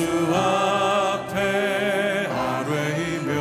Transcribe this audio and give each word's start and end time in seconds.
주 0.00 0.06
앞에 0.34 2.26
아뢰면 2.32 3.36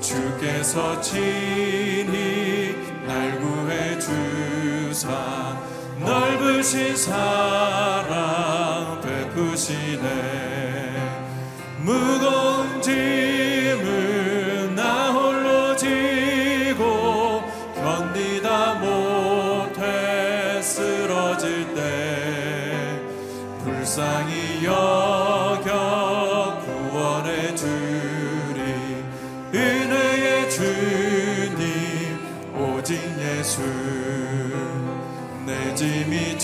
주께서 0.00 1.00
친히 1.00 2.76
날 3.04 3.36
구해 3.40 3.98
주사 3.98 5.58
넓으신 5.98 6.96
사랑 6.96 9.00
베푸시네. 9.00 10.06
무거운 11.80 12.80
짐 12.80 13.33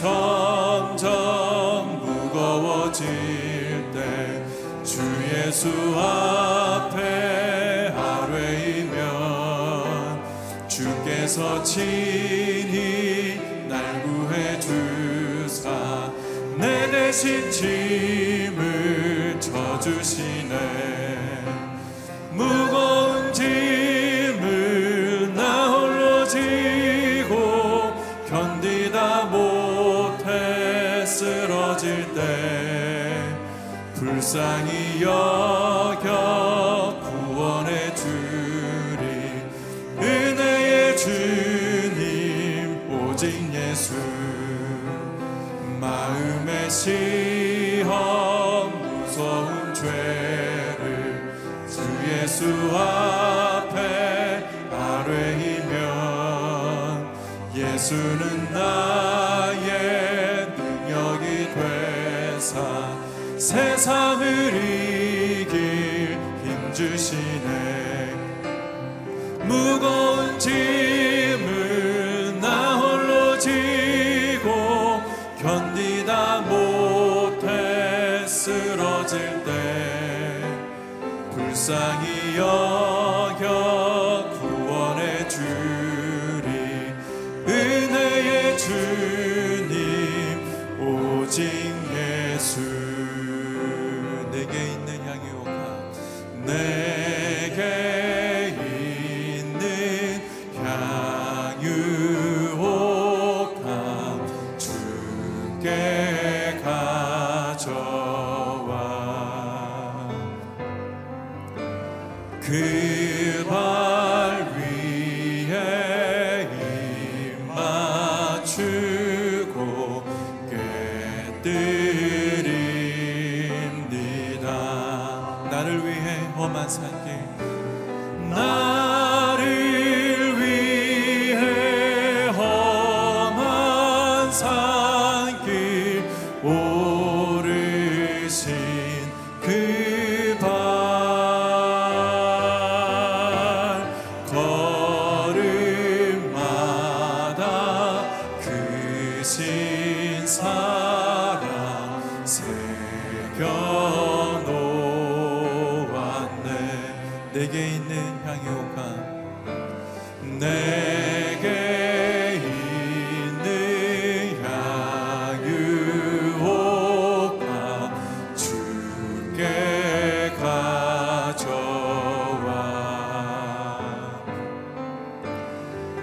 점점 0.00 2.00
무거워질 2.02 3.04
때 3.92 4.40
주 4.82 4.98
예수 5.30 5.68
앞에 5.94 7.92
아뢰이면 7.94 8.98
주께서 10.66 11.62
친히 11.62 13.38
날 13.68 14.02
구해 14.02 14.58
주사 14.58 16.10
내 16.56 16.90
대신 16.90 17.50
짐을 17.50 19.38
쳐주시 19.38 20.29
찾을 31.80 32.12
때 32.12 33.24
불쌍히 33.94 35.00
여겨 35.00 37.00
구원해 37.02 37.94
주리. 37.94 39.40
은혜의 39.98 40.94
주님 40.98 42.86
오직 42.92 43.50
예수. 43.54 43.94
마음의 45.80 46.70
시험 46.70 47.88
무서운 48.82 49.72
죄를 49.72 51.32
주 51.66 51.80
예수 52.10 52.44
앞에 52.76 54.44
아뢰이면 54.70 55.80
예수는 57.56 58.29
세상 63.50 64.09
you. 101.62 101.99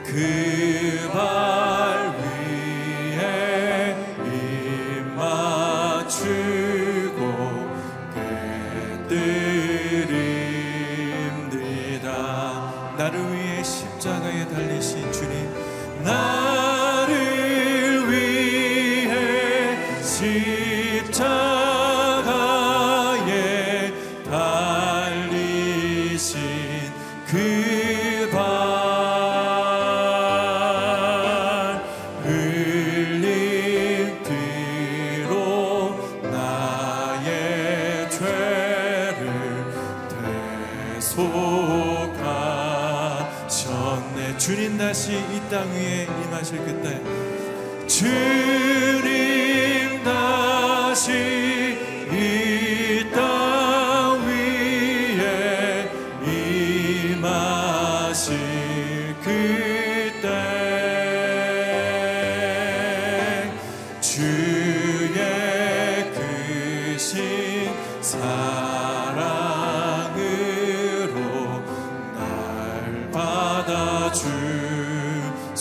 그 0.07 1.09
밤. 1.11 1.36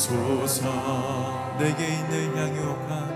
받아주소서. 0.06 1.56
내게 1.58 1.86
있는 1.86 2.36
양육함 2.36 3.06
내 3.10 3.15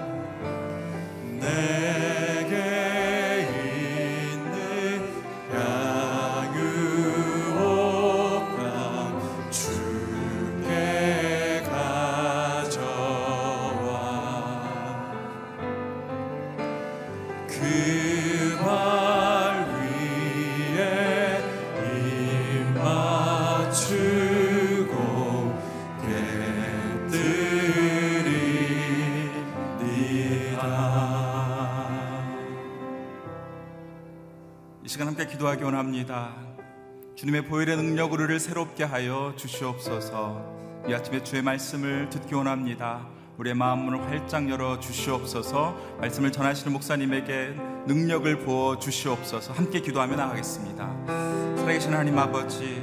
주님의 37.40 37.48
보혈의 37.48 37.76
능력으로 37.76 38.25
우리를 38.25 38.38
새롭게 38.38 38.84
하여 38.84 39.32
주시옵소서. 39.37 40.84
이 40.88 40.92
아침에 40.92 41.22
주의 41.22 41.42
말씀을 41.42 42.10
듣기 42.10 42.34
원합니다. 42.34 43.06
우리의 43.38 43.54
마음을 43.54 44.00
활짝 44.10 44.50
열어 44.50 44.78
주시옵소서. 44.78 45.75
말씀을 46.00 46.32
전하시는 46.32 46.72
목사님에게 46.72 47.54
능력을 47.87 48.40
부어 48.40 48.78
주시옵소서. 48.78 49.54
함께 49.54 49.81
기도하며 49.81 50.16
나가겠습니다. 50.16 51.56
살아계신 51.56 51.92
하나님 51.92 52.19
아버지, 52.19 52.82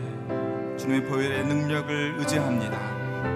주님의 0.80 1.06
보혈의 1.06 1.46
능력을 1.46 2.16
의지합니다. 2.18 2.78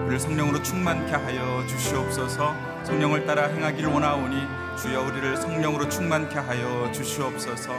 우리를 0.02 0.18
성령으로 0.18 0.62
충만케 0.62 1.12
하여 1.12 1.64
주시옵소서. 1.68 2.54
성령을 2.84 3.26
따라 3.26 3.46
행하기를 3.46 3.90
원하오니 3.90 4.61
주여 4.76 5.02
우리를 5.02 5.36
성령으로 5.36 5.88
충만케 5.88 6.38
하여 6.38 6.90
주시옵소서. 6.92 7.72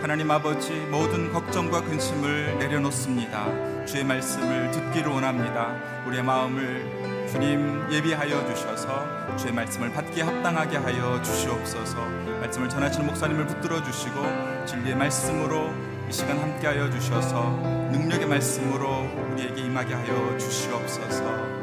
하나님 0.00 0.30
아버지 0.30 0.72
모든 0.90 1.32
걱정과 1.32 1.82
근심을 1.82 2.58
내려놓습니다. 2.58 3.84
주의 3.84 4.04
말씀을 4.04 4.70
듣기를 4.70 5.10
원합니다. 5.10 5.74
우리의 6.06 6.22
마음을 6.22 7.26
주님 7.30 7.86
예비하여 7.90 8.46
주셔서 8.46 9.36
주의 9.36 9.52
말씀을 9.52 9.92
받기에 9.92 10.22
합당하게 10.22 10.78
하여 10.78 11.20
주시옵소서. 11.22 11.96
말씀을 12.40 12.68
전하시는 12.68 13.06
목사님을 13.06 13.46
붙들어 13.46 13.82
주시고 13.82 14.64
진리의 14.64 14.96
말씀으로 14.96 15.72
이 16.08 16.12
시간 16.12 16.38
함께하여 16.38 16.88
주셔서 16.90 17.50
능력의 17.92 18.26
말씀으로 18.26 19.08
우리에게 19.32 19.62
임하게 19.62 19.94
하여 19.94 20.38
주시옵소서. 20.38 21.57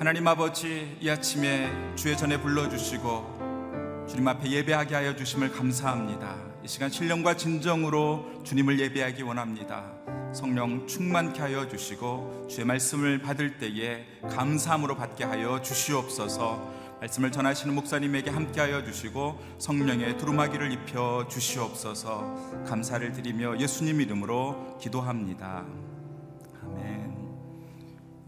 하나님 0.00 0.26
아버지 0.26 0.96
이 0.98 1.10
아침에 1.10 1.70
주의 1.94 2.16
전에 2.16 2.40
불러주시고 2.40 4.06
주님 4.08 4.26
앞에 4.28 4.50
예배하게 4.50 4.94
하여 4.94 5.14
주심을 5.14 5.52
감사합니다. 5.52 6.36
이 6.64 6.68
시간 6.68 6.88
신령과 6.88 7.36
진정으로 7.36 8.40
주님을 8.42 8.80
예배하기 8.80 9.20
원합니다. 9.20 9.92
성령 10.32 10.86
충만케 10.86 11.42
하여 11.42 11.68
주시고 11.68 12.46
주의 12.48 12.64
말씀을 12.64 13.20
받을 13.20 13.58
때에 13.58 14.06
감사함으로 14.22 14.96
받게 14.96 15.24
하여 15.24 15.60
주시옵소서. 15.60 16.96
말씀을 17.00 17.30
전하시는 17.30 17.74
목사님에게 17.74 18.30
함께하여 18.30 18.82
주시고 18.84 19.38
성령의 19.58 20.16
두루마기를 20.16 20.72
입혀 20.72 21.26
주시옵소서. 21.28 22.64
감사를 22.66 23.12
드리며 23.12 23.58
예수님 23.58 24.00
이름으로 24.00 24.78
기도합니다. 24.80 25.66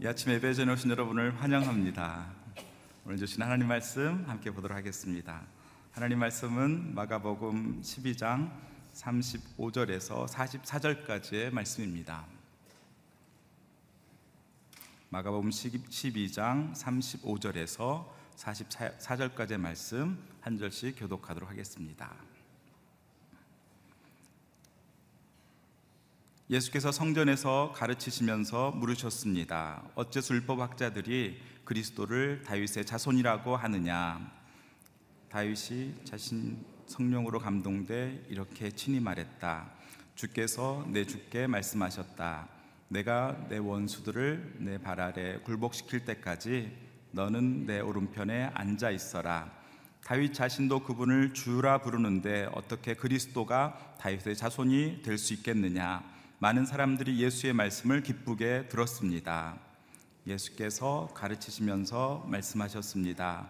이 0.03 0.05
아침 0.05 0.33
예배에 0.33 0.53
전해 0.53 0.73
오신 0.73 0.89
여러분을 0.89 1.41
환영합니다. 1.41 2.29
오늘 3.05 3.17
주신 3.17 3.41
하나님 3.41 3.69
말씀 3.69 4.25
함께 4.27 4.51
보도록 4.51 4.77
하겠습니다. 4.77 5.43
하나님 5.93 6.19
말씀은 6.19 6.93
마가복음 6.93 7.79
12장 7.81 8.51
35절에서 8.93 10.27
44절까지의 10.27 11.53
말씀입니다. 11.53 12.25
마가복음 15.07 15.51
12장 15.51 16.73
35절에서 16.73 18.05
44절까지의 18.35 19.57
말씀 19.57 20.21
한 20.41 20.57
절씩 20.57 20.99
교독하도록 20.99 21.49
하겠습니다. 21.49 22.13
예수께서 26.49 26.91
성전에서 26.91 27.71
가르치시면서 27.75 28.71
물으셨습니다. 28.71 29.83
어째서 29.95 30.35
율법학자들이 30.35 31.39
그리스도를 31.63 32.43
다윗의 32.45 32.85
자손이라고 32.85 33.55
하느냐? 33.55 34.31
다윗이 35.29 36.03
자신 36.03 36.63
성령으로 36.85 37.39
감동돼 37.39 38.25
이렇게 38.29 38.69
친히 38.71 38.99
말했다. 38.99 39.71
주께서 40.15 40.85
내 40.91 41.05
주께 41.05 41.47
말씀하셨다. 41.47 42.49
내가 42.89 43.47
내 43.49 43.57
원수들을 43.57 44.57
내 44.59 44.77
발 44.77 44.99
아래 44.99 45.39
굴복시킬 45.39 46.05
때까지 46.05 46.71
너는 47.11 47.65
내 47.65 47.79
오른편에 47.79 48.51
앉아 48.53 48.91
있어라. 48.91 49.49
다윗 50.03 50.33
자신도 50.33 50.81
그분을 50.83 51.33
주라 51.33 51.77
부르는데 51.79 52.49
어떻게 52.53 52.93
그리스도가 52.93 53.95
다윗의 53.99 54.35
자손이 54.35 55.01
될 55.03 55.17
수 55.17 55.33
있겠느냐? 55.33 56.12
많은 56.43 56.65
사람들이 56.65 57.21
예수의 57.21 57.53
말씀을 57.53 58.03
기쁘게 58.03 58.67
들었습니다. 58.67 59.57
예수께서 60.27 61.07
가르치시면서 61.15 62.25
말씀하셨습니다. 62.27 63.47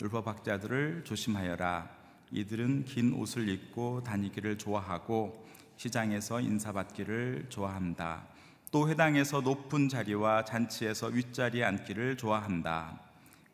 율법학자들을 0.00 1.02
조심하여라. 1.02 1.90
이들은 2.30 2.84
긴 2.84 3.14
옷을 3.14 3.48
입고 3.48 4.04
다니기를 4.04 4.58
좋아하고 4.58 5.44
시장에서 5.76 6.40
인사받기를 6.40 7.46
좋아한다. 7.48 8.28
또 8.70 8.88
회당에서 8.88 9.40
높은 9.40 9.88
자리와 9.88 10.44
잔치에서 10.44 11.08
윗자리에 11.08 11.64
앉기를 11.64 12.16
좋아한다. 12.16 13.00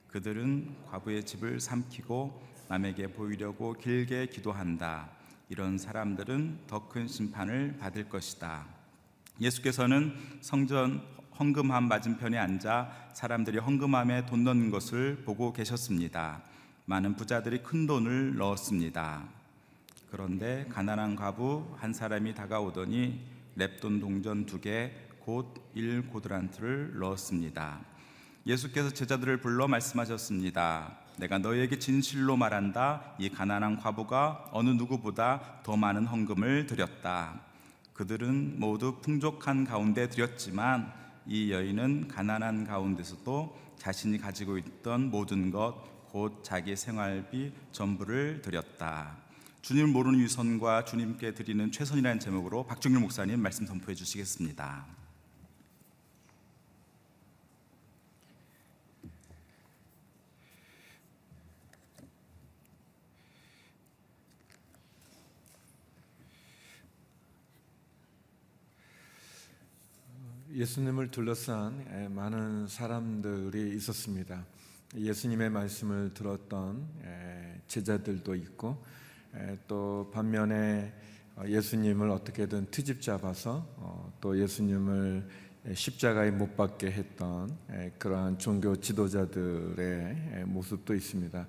그들은 0.08 0.76
과부의 0.90 1.24
집을 1.24 1.60
삼키고 1.60 2.42
남에게 2.68 3.06
보이려고 3.06 3.72
길게 3.72 4.26
기도한다. 4.26 5.08
이런 5.48 5.78
사람들은 5.78 6.66
더 6.66 6.90
큰 6.90 7.08
심판을 7.08 7.78
받을 7.78 8.10
것이다. 8.10 8.81
예수께서는 9.42 10.14
성전 10.40 11.02
헌금함 11.38 11.88
맞은편에 11.88 12.38
앉아 12.38 13.10
사람들이 13.12 13.58
헌금함에 13.58 14.26
돈 14.26 14.44
넣는 14.44 14.70
것을 14.70 15.22
보고 15.24 15.52
계셨습니다. 15.52 16.42
많은 16.84 17.16
부자들이 17.16 17.62
큰 17.62 17.86
돈을 17.86 18.36
넣었습니다. 18.36 19.24
그런데 20.10 20.66
가난한 20.68 21.16
과부 21.16 21.74
한 21.78 21.92
사람이 21.92 22.34
다가오더니 22.34 23.20
랩돈 23.58 24.00
동전 24.00 24.46
두 24.46 24.60
개, 24.60 24.92
곧 25.20 25.54
1고드란트를 25.74 26.98
넣었습니다. 26.98 27.80
예수께서 28.46 28.90
제자들을 28.90 29.38
불러 29.40 29.66
말씀하셨습니다. 29.66 30.98
내가 31.18 31.38
너희에게 31.38 31.78
진실로 31.78 32.36
말한다. 32.36 33.14
이 33.18 33.28
가난한 33.28 33.78
과부가 33.78 34.50
어느 34.52 34.70
누구보다 34.70 35.60
더 35.62 35.76
많은 35.76 36.06
헌금을 36.06 36.66
드렸다. 36.66 37.51
그들은 37.92 38.58
모두 38.58 39.00
풍족한 39.00 39.64
가운데 39.64 40.08
드렸지만 40.08 40.92
이 41.26 41.52
여인은 41.52 42.08
가난한 42.08 42.66
가운데서도 42.66 43.56
자신이 43.76 44.18
가지고 44.18 44.58
있던 44.58 45.10
모든 45.10 45.50
것, 45.50 46.08
곧 46.10 46.42
자기 46.42 46.76
생활비 46.76 47.52
전부를 47.72 48.42
드렸다. 48.42 49.16
주님을 49.62 49.88
모르는 49.88 50.18
위선과 50.20 50.84
주님께 50.84 51.34
드리는 51.34 51.70
최선이라는 51.70 52.18
제목으로 52.18 52.64
박중률 52.66 53.00
목사님 53.00 53.40
말씀 53.40 53.64
선포해 53.66 53.94
주시겠습니다. 53.94 55.01
예수님을 70.54 71.10
둘러싼 71.10 71.82
에, 71.90 72.08
많은 72.08 72.66
사람들이 72.68 73.74
있었습니다. 73.74 74.44
예수님의 74.94 75.48
말씀을 75.48 76.12
들었던 76.12 76.86
에, 77.02 77.60
제자들도 77.68 78.34
있고 78.34 78.84
에, 79.34 79.56
또 79.66 80.10
반면에 80.12 80.92
어, 81.36 81.44
예수님을 81.46 82.10
어떻게든 82.10 82.66
트집 82.70 83.00
잡아서 83.00 83.66
어, 83.78 84.12
또 84.20 84.38
예수님을 84.38 85.26
십자가에 85.72 86.30
못 86.30 86.54
박게 86.54 86.90
했던 86.90 87.56
에, 87.70 87.90
그러한 87.98 88.38
종교 88.38 88.76
지도자들의 88.76 90.34
에, 90.34 90.44
모습도 90.44 90.94
있습니다. 90.94 91.48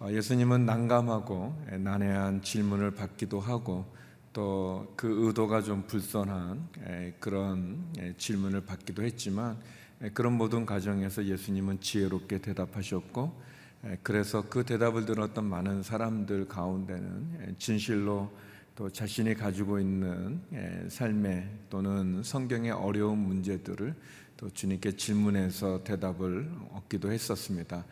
어, 0.00 0.10
예수님은 0.10 0.66
난감하고 0.66 1.66
에, 1.70 1.78
난해한 1.78 2.42
질문을 2.42 2.90
받기도 2.90 3.38
하고 3.38 4.01
또 4.32 4.72
그 4.96 5.26
의도가 5.26 5.62
좀 5.62 5.84
불선한 5.86 6.68
에, 6.86 7.14
그런 7.18 7.84
에, 7.98 8.14
질문을 8.16 8.62
받기도 8.62 9.02
했지만 9.02 9.58
에, 10.00 10.10
그런 10.10 10.34
모든 10.34 10.64
과정에서 10.64 11.24
예수님은 11.24 11.80
지혜롭게 11.80 12.38
대답하셨고 12.38 13.42
에, 13.84 13.98
그래서 14.02 14.48
그 14.48 14.64
대답을 14.64 15.06
들었던 15.06 15.44
많은 15.44 15.82
사람들 15.82 16.46
가운데는 16.46 17.38
에, 17.40 17.54
진실로 17.58 18.30
또 18.76 18.88
자신이 18.88 19.34
가지고 19.34 19.80
있는 19.80 20.40
에, 20.52 20.88
삶의 20.88 21.48
또는 21.68 22.22
성경의 22.22 22.70
어려운 22.70 23.18
문제들을 23.18 23.94
또 24.36 24.50
주님께 24.50 24.96
질문해서 24.96 25.82
대답을 25.84 26.48
얻기도 26.72 27.10
했었습니다. 27.10 27.84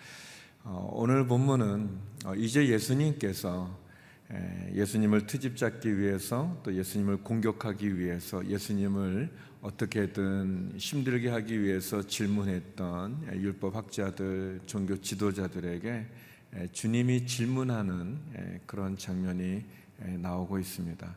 어, 0.62 0.90
오늘 0.92 1.26
본문은 1.26 1.90
어, 2.26 2.34
이제 2.34 2.68
예수님께서 2.68 3.68
에, 3.68 3.79
예수님을 4.74 5.26
트집 5.26 5.56
잡기 5.56 5.98
위해서 5.98 6.60
또 6.62 6.72
예수님을 6.72 7.18
공격하기 7.18 7.98
위해서 7.98 8.46
예수님을 8.46 9.30
어떻게든 9.60 10.74
힘들게 10.78 11.28
하기 11.28 11.60
위해서 11.60 12.02
질문했던 12.02 13.28
에, 13.30 13.36
율법 13.36 13.76
학자들, 13.76 14.60
종교 14.66 14.96
지도자들에게 14.96 16.06
에, 16.54 16.66
주님이 16.68 17.26
질문하는 17.26 18.18
에, 18.36 18.60
그런 18.66 18.96
장면이 18.96 19.64
에, 20.02 20.16
나오고 20.16 20.58
있습니다. 20.58 21.16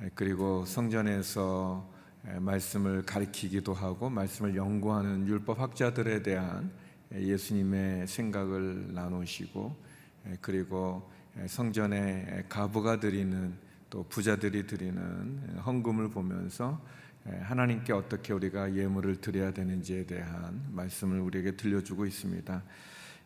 에, 0.00 0.10
그리고 0.14 0.64
성전에서 0.64 1.90
에, 2.28 2.38
말씀을 2.38 3.02
가리키기도 3.02 3.74
하고 3.74 4.08
말씀을 4.08 4.56
연구하는 4.56 5.26
율법 5.26 5.60
학자들에 5.60 6.22
대한 6.22 6.70
에, 7.12 7.20
예수님의 7.26 8.06
생각을 8.06 8.94
나누시고 8.94 9.76
에, 9.76 9.91
그리고 10.40 11.10
에, 11.38 11.46
성전에 11.46 12.44
가부가 12.48 13.00
드리는 13.00 13.54
또 13.90 14.04
부자들이 14.08 14.66
드리는 14.66 15.58
헌금을 15.64 16.10
보면서 16.10 16.80
에, 17.26 17.36
하나님께 17.38 17.92
어떻게 17.92 18.32
우리가 18.32 18.74
예물을 18.74 19.20
드려야 19.20 19.52
되는지에 19.52 20.06
대한 20.06 20.62
말씀을 20.70 21.20
우리에게 21.20 21.56
들려주고 21.56 22.06
있습니다. 22.06 22.62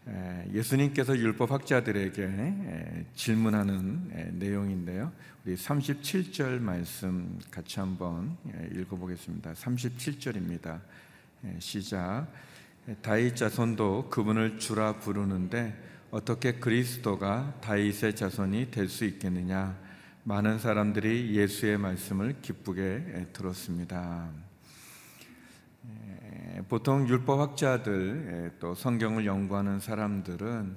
에, 0.08 0.48
예수님께서 0.52 1.16
율법 1.18 1.50
학자들에게 1.50 2.22
에, 2.22 3.06
질문하는 3.14 4.10
에, 4.12 4.24
내용인데요. 4.32 5.12
우리 5.44 5.54
37절 5.54 6.60
말씀 6.60 7.38
같이 7.50 7.80
한번 7.80 8.36
에, 8.48 8.68
읽어보겠습니다. 8.72 9.52
37절입니다. 9.52 10.80
시작. 11.58 12.26
다윗 13.02 13.36
자손도 13.36 14.08
그분을 14.10 14.58
주라 14.58 14.94
부르는데 14.94 15.76
어떻게 16.10 16.52
그리스도가 16.52 17.54
다윗의 17.60 18.14
자손이 18.14 18.70
될 18.70 18.88
수 18.88 19.04
있겠느냐? 19.04 19.76
많은 20.22 20.58
사람들이 20.58 21.34
예수의 21.34 21.78
말씀을 21.78 22.40
기쁘게 22.42 23.26
들었습니다. 23.32 24.30
보통 26.68 27.08
율법 27.08 27.40
학자들 27.40 28.54
또 28.60 28.74
성경을 28.74 29.26
연구하는 29.26 29.80
사람들은 29.80 30.76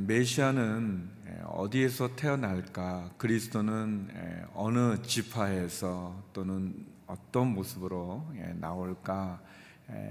메시아는 0.00 1.10
어디에서 1.44 2.16
태어날까? 2.16 3.12
그리스도는 3.18 4.08
어느 4.54 5.00
지파에서 5.02 6.24
또는 6.32 6.74
어떤 7.06 7.54
모습으로 7.54 8.32
나올까? 8.56 9.40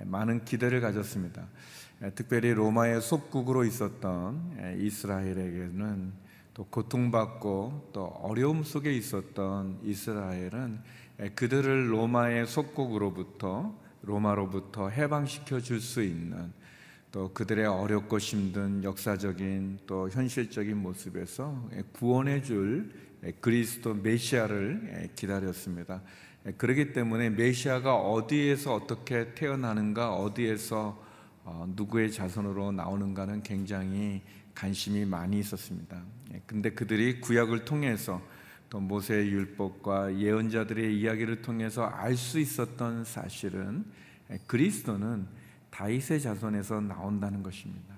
많은 0.05 0.45
기대를 0.45 0.79
가졌습니다. 0.79 1.45
특별히 2.15 2.53
로마의 2.53 3.01
속국으로 3.01 3.63
있었던 3.63 4.77
이스라엘에게는 4.79 6.13
또 6.53 6.65
고통받고 6.65 7.91
또 7.93 8.05
어려움 8.05 8.63
속에 8.63 8.93
있었던 8.93 9.79
이스라엘은 9.83 10.79
그들을 11.35 11.91
로마의 11.91 12.47
속국으로부터 12.47 13.73
로마로부터 14.01 14.89
해방시켜 14.89 15.59
줄 15.59 15.79
수 15.79 16.03
있는 16.03 16.51
또 17.11 17.31
그들의 17.33 17.65
어렵고 17.65 18.19
힘든 18.19 18.83
역사적인 18.83 19.79
또 19.87 20.09
현실적인 20.09 20.75
모습에서 20.75 21.69
구원해 21.93 22.41
줄 22.41 22.91
그리스도 23.39 23.93
메시아를 23.93 25.11
기다렸습니다. 25.15 26.01
그렇기 26.57 26.91
때문에 26.91 27.29
메시아가 27.29 27.95
어디에서 27.95 28.75
어떻게 28.75 29.33
태어나는가, 29.33 30.13
어디에서 30.13 31.04
누구의 31.75 32.11
자손으로 32.11 32.71
나오는가는 32.71 33.43
굉장히 33.43 34.21
관심이 34.53 35.05
많이 35.05 35.39
있었습니다. 35.39 36.01
근데 36.45 36.71
그들이 36.71 37.21
구약을 37.21 37.65
통해서 37.65 38.21
또 38.69 38.79
모세의 38.79 39.29
율법과 39.29 40.17
예언자들의 40.17 40.99
이야기를 40.99 41.41
통해서 41.41 41.85
알 41.85 42.15
수 42.15 42.39
있었던 42.39 43.03
사실은 43.05 43.85
그리스도는 44.47 45.27
다윗의 45.69 46.21
자손에서 46.21 46.81
나온다는 46.81 47.43
것입니다. 47.43 47.95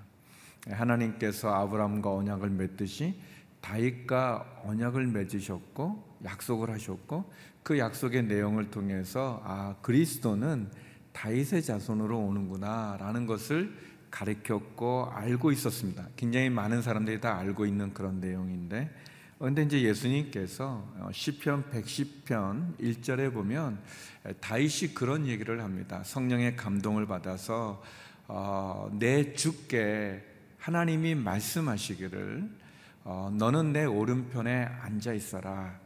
하나님께서 0.69 1.53
아브라함과 1.53 2.13
언약을 2.13 2.49
맺듯이 2.49 3.19
다윗과 3.61 4.63
언약을 4.65 5.07
맺으셨고 5.07 6.17
약속을 6.25 6.69
하셨고 6.71 7.31
그 7.63 7.77
약속의 7.77 8.23
내용을 8.23 8.71
통해서 8.71 9.41
아 9.45 9.75
그리스도는 9.81 10.69
다윗의 11.17 11.63
자손으로 11.63 12.19
오는구나라는 12.19 13.25
것을 13.25 13.73
가르쳤고 14.11 15.09
알고 15.11 15.51
있었습니다. 15.51 16.07
굉장히 16.15 16.51
많은 16.51 16.83
사람들이 16.83 17.19
다 17.19 17.37
알고 17.39 17.65
있는 17.65 17.91
그런 17.91 18.19
내용인데 18.19 18.93
그런데 19.39 19.63
이제 19.63 19.81
예수님께서 19.81 20.87
시편 21.11 21.71
110편 21.71 22.77
1절에 22.77 23.33
보면 23.33 23.79
다윗이 24.41 24.93
그런 24.93 25.25
얘기를 25.25 25.63
합니다. 25.63 26.03
성령의 26.03 26.55
감동을 26.55 27.07
받아서 27.07 27.81
어, 28.27 28.89
내 28.93 29.33
주께 29.33 30.23
하나님이 30.59 31.15
말씀하시기를 31.15 32.49
어, 33.05 33.31
너는 33.35 33.73
내 33.73 33.85
오른편에 33.85 34.65
앉아 34.65 35.13
있어라. 35.13 35.79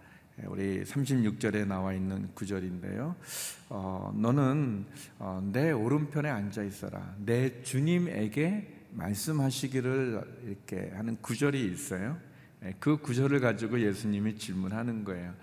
우리 0.47 0.83
36절에 0.83 1.67
나와 1.67 1.93
있는 1.93 2.29
구절인데요. 2.33 3.15
어, 3.69 4.13
너는 4.15 4.85
어, 5.19 5.47
내 5.51 5.71
오른편에 5.71 6.29
앉아 6.29 6.63
있어라. 6.63 7.15
내 7.19 7.61
주님에게 7.61 8.85
말씀하시기를 8.91 10.41
이렇게 10.45 10.91
하는 10.95 11.17
구절이 11.21 11.71
있어요. 11.71 12.17
그 12.79 12.97
구절을 12.97 13.39
가지고 13.39 13.79
예수님이 13.81 14.37
질문하는 14.37 15.03
거예요. 15.03 15.33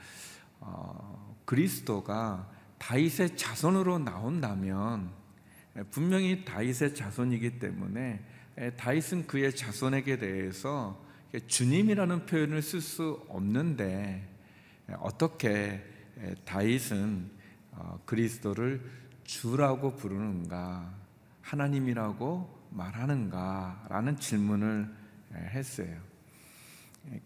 어, 0.61 1.37
그리스도가 1.45 2.51
다윗의 2.79 3.37
자손으로 3.37 3.99
나온다면 3.99 5.11
분명히 5.91 6.45
다윗의 6.45 6.95
자손이기 6.95 7.59
때문에 7.59 8.21
다윗은 8.77 9.27
그의 9.27 9.55
자손에게 9.55 10.19
대해서 10.19 11.05
주님이라는 11.47 12.27
표현을 12.27 12.63
쓸 12.63 12.81
수 12.81 13.25
없는데 13.29 14.38
어떻게 14.97 15.85
다윗은 16.45 17.31
어, 17.73 18.01
그리스도를 18.05 18.83
주라고 19.25 19.95
부르는가 19.95 20.95
하나님이라고 21.43 22.69
말하는가라는 22.71 24.17
질문을 24.17 24.95
했어요. 25.33 25.97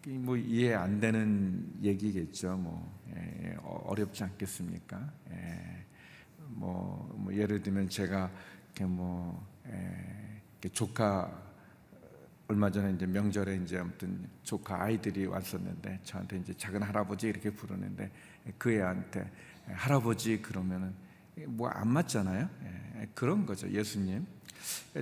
뭐 0.06 0.36
이해 0.36 0.74
안 0.74 1.00
되는 1.00 1.72
얘기겠죠. 1.82 2.56
뭐 2.56 3.00
어렵지 3.64 4.22
않겠습니까? 4.24 5.10
뭐, 6.38 7.12
뭐 7.16 7.34
예를 7.34 7.62
들면 7.62 7.88
제가 7.88 8.30
뭐 8.82 9.46
조카 10.72 11.51
얼마 12.52 12.70
전에 12.70 12.92
이제 12.92 13.06
명절에 13.06 13.56
이제 13.64 13.78
아무튼 13.78 14.28
조카 14.42 14.82
아이들이 14.82 15.24
왔었는데 15.24 16.00
저한테 16.04 16.36
이제 16.36 16.52
작은 16.52 16.82
할아버지 16.82 17.26
이렇게 17.26 17.48
부르는데 17.48 18.10
그 18.58 18.70
애한테 18.72 19.30
할아버지 19.68 20.42
그러면은 20.42 20.92
뭐 21.46 21.70
안 21.70 21.88
맞잖아요. 21.88 22.46
예, 22.64 23.08
그런 23.14 23.46
거죠. 23.46 23.70
예수님 23.70 24.26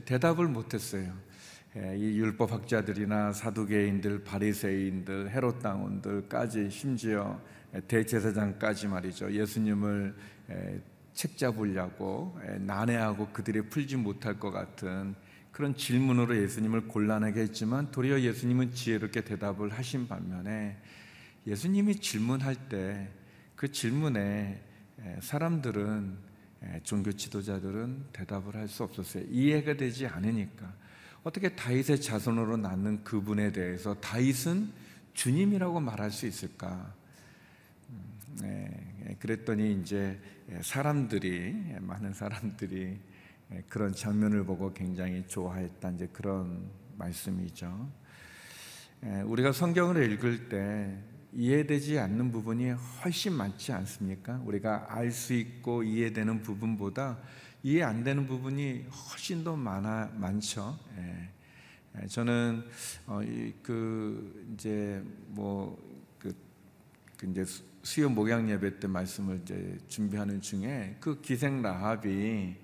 대답을 0.05 0.47
못했어요. 0.47 1.13
예, 1.77 1.97
이 1.99 2.19
율법 2.21 2.53
학자들이나 2.53 3.33
사두개인들, 3.33 4.23
바리새인들, 4.23 5.31
헤롯 5.31 5.59
당원들까지 5.61 6.71
심지어 6.71 7.41
대제사장까지 7.89 8.87
말이죠. 8.87 9.33
예수님을 9.33 10.15
책 11.15 11.37
잡으려고 11.37 12.39
난해하고 12.61 13.31
그들이 13.33 13.63
풀지 13.63 13.97
못할 13.97 14.39
것 14.39 14.53
같은 14.53 15.17
그런 15.53 15.77
질문으로 15.77 16.41
예수님을 16.43 16.89
곤란하게 16.89 17.41
했지만 17.41 17.91
도리어 17.91 18.21
예수님은 18.21 18.73
지혜롭게 18.73 19.23
대답을 19.23 19.71
하신 19.71 20.09
반면에 20.09 20.77
예수님이 21.47 21.97
질문할 21.97 22.69
때 22.69 23.21
그 23.61 23.71
질문에 23.71 24.59
사람들은 25.21 26.17
종교 26.83 27.13
지도자들은 27.13 28.07
대답을 28.11 28.57
할 28.57 28.67
수 28.67 28.85
없었어요. 28.85 29.25
이해가 29.29 29.75
되지 29.75 30.07
않으니까 30.07 30.73
어떻게 31.23 31.55
다윗의 31.55 32.01
자손으로 32.01 32.57
낳는 32.57 33.05
그분에 33.05 33.53
대해서 33.53 33.93
다윗은 34.01 34.73
주님이라고 35.13 35.79
말할 35.79 36.11
수 36.11 36.27
있을까? 36.27 36.95
네, 38.41 39.17
그랬더니 39.21 39.75
이제 39.83 40.19
사람들이 40.63 41.75
많은 41.81 42.15
사람들이 42.15 42.99
그런 43.69 43.93
장면을 43.93 44.45
보고 44.45 44.73
굉장히 44.73 45.27
좋아했다 45.27 45.91
이제 45.91 46.09
그런 46.13 46.71
말씀이죠. 46.97 47.91
우리가 49.25 49.53
성경을 49.53 50.13
읽을 50.13 50.49
때 50.49 50.99
이해되지 51.33 51.99
않는 51.99 52.33
부분이 52.33 52.71
훨씬 52.71 53.33
많지 53.33 53.73
않습니까? 53.73 54.41
우리가 54.45 54.87
알 54.89 55.11
수 55.11 55.33
있고 55.35 55.83
이해되는 55.83 56.43
부분보다 56.43 57.19
이해 57.63 57.83
안 57.83 58.03
되는 58.05 58.27
부분이 58.27 58.87
훨씬 58.91 59.45
더 59.45 59.57
많아 59.57 60.13
많죠. 60.15 60.79
예. 60.97 62.07
저는 62.09 62.65
어, 63.07 63.21
그 63.63 64.53
이제 64.55 65.03
뭐그 65.29 66.35
그 67.17 67.27
이제 67.31 67.45
수요 67.83 68.09
목양 68.09 68.49
예배 68.49 68.79
때 68.79 68.87
말씀을 68.87 69.41
이제 69.43 69.79
준비하는 69.89 70.41
중에 70.41 70.97
그 71.01 71.21
기생 71.21 71.63
라합이 71.63 72.57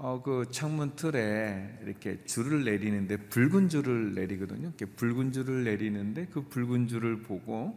어 0.00 0.22
그 0.22 0.44
창문 0.50 0.94
틀에 0.94 1.80
이렇게 1.82 2.24
줄을 2.24 2.64
내리는데 2.64 3.16
붉은 3.28 3.68
줄을 3.68 4.14
내리거든요. 4.14 4.68
이렇게 4.68 4.86
붉은 4.86 5.32
줄을 5.32 5.64
내리는데 5.64 6.26
그 6.26 6.42
붉은 6.42 6.86
줄을 6.86 7.22
보고 7.22 7.76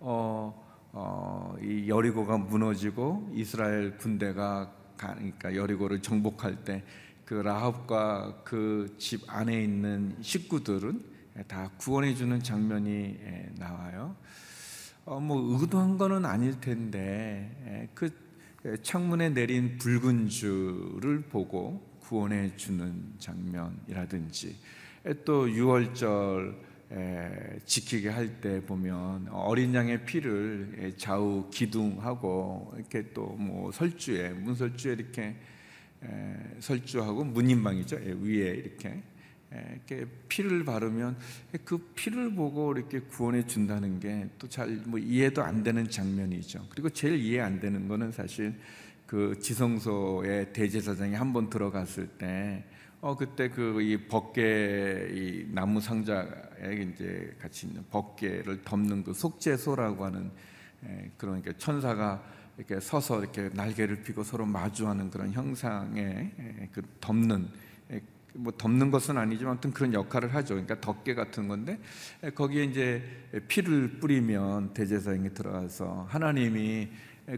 어, 0.00 0.88
어, 0.92 1.56
이 1.62 1.88
여리고가 1.88 2.38
무너지고 2.38 3.30
이스라엘 3.34 3.96
군대가 3.98 4.72
가니까 4.96 5.54
여리고를 5.54 6.02
정복할 6.02 6.64
때 6.64 6.84
그 7.30 7.34
라합과 7.34 8.42
그 8.42 8.92
집 8.98 9.22
안에 9.28 9.62
있는 9.62 10.16
식구들은 10.20 11.04
다 11.46 11.70
구원해 11.78 12.12
주는 12.12 12.42
장면이 12.42 12.90
예, 13.22 13.52
나와요. 13.56 14.16
어, 15.04 15.20
뭐 15.20 15.60
의도한 15.60 15.96
거는 15.96 16.24
아닐 16.24 16.60
텐데 16.60 17.56
예, 17.68 17.88
그 17.94 18.10
창문에 18.82 19.30
내린 19.30 19.78
붉은 19.78 20.28
줄을 20.28 21.22
보고 21.22 21.80
구원해 22.00 22.54
주는 22.56 23.14
장면이라든지 23.18 24.56
또 25.24 25.46
6월절 25.46 26.54
지키게 27.64 28.08
할 28.08 28.40
때 28.40 28.60
보면 28.60 29.28
어린 29.30 29.74
양의 29.74 30.04
피를 30.04 30.92
좌우 30.96 31.48
기둥하고 31.50 32.74
이렇게 32.76 33.12
또 33.12 33.36
뭐 33.38 33.70
설주에 33.72 34.30
문설주에 34.30 34.92
이렇게 34.94 35.36
설주하고 36.58 37.24
문인방이죠. 37.24 37.96
위에 37.96 38.50
이렇게 38.50 39.02
이렇게 39.52 40.06
피를 40.28 40.64
바르면 40.64 41.16
그 41.64 41.78
피를 41.94 42.32
보고 42.34 42.72
이렇게 42.76 43.00
구원해 43.00 43.44
준다는 43.46 43.98
게 43.98 44.28
또 44.38 44.46
잘 44.48 44.68
뭐 44.86 44.98
이해도 44.98 45.42
안 45.42 45.62
되는 45.64 45.88
장면이죠. 45.90 46.66
그리고 46.70 46.88
제일 46.90 47.16
이해 47.18 47.40
안 47.40 47.58
되는 47.60 47.88
거는 47.88 48.12
사실 48.12 48.54
그 49.06 49.36
지성소에 49.40 50.52
대제사장이 50.52 51.14
한 51.14 51.32
번 51.32 51.50
들어갔을 51.50 52.06
때 52.18 52.62
어 53.02 53.16
그때 53.16 53.48
그이 53.48 54.06
법계 54.08 55.08
이 55.14 55.46
나무 55.54 55.80
상자에 55.80 56.92
이제 56.94 57.34
같이 57.40 57.66
있는 57.66 57.82
법계를 57.90 58.62
덮는 58.62 59.02
그 59.04 59.14
속죄소라고 59.14 60.04
하는 60.04 60.30
에, 60.84 61.10
그러니까 61.16 61.50
천사가 61.56 62.22
이렇게 62.58 62.78
서서 62.78 63.20
이렇게 63.20 63.48
날개를 63.54 64.02
피고 64.02 64.22
서로 64.22 64.44
마주하는 64.44 65.08
그런 65.10 65.32
형상의 65.32 66.04
에, 66.38 66.68
그 66.72 66.82
덮는 67.00 67.42
에, 67.42 67.69
뭐 68.34 68.52
덮는 68.56 68.90
것은 68.90 69.18
아니지만 69.18 69.52
아무튼 69.52 69.72
그런 69.72 69.92
역할을 69.92 70.34
하죠. 70.34 70.54
그러니까 70.54 70.80
덮개 70.80 71.14
같은 71.14 71.48
건데 71.48 71.78
거기에 72.34 72.64
이제 72.64 73.02
피를 73.48 73.98
뿌리면 73.98 74.74
대제사장이 74.74 75.34
들어가서 75.34 76.06
하나님이 76.08 76.88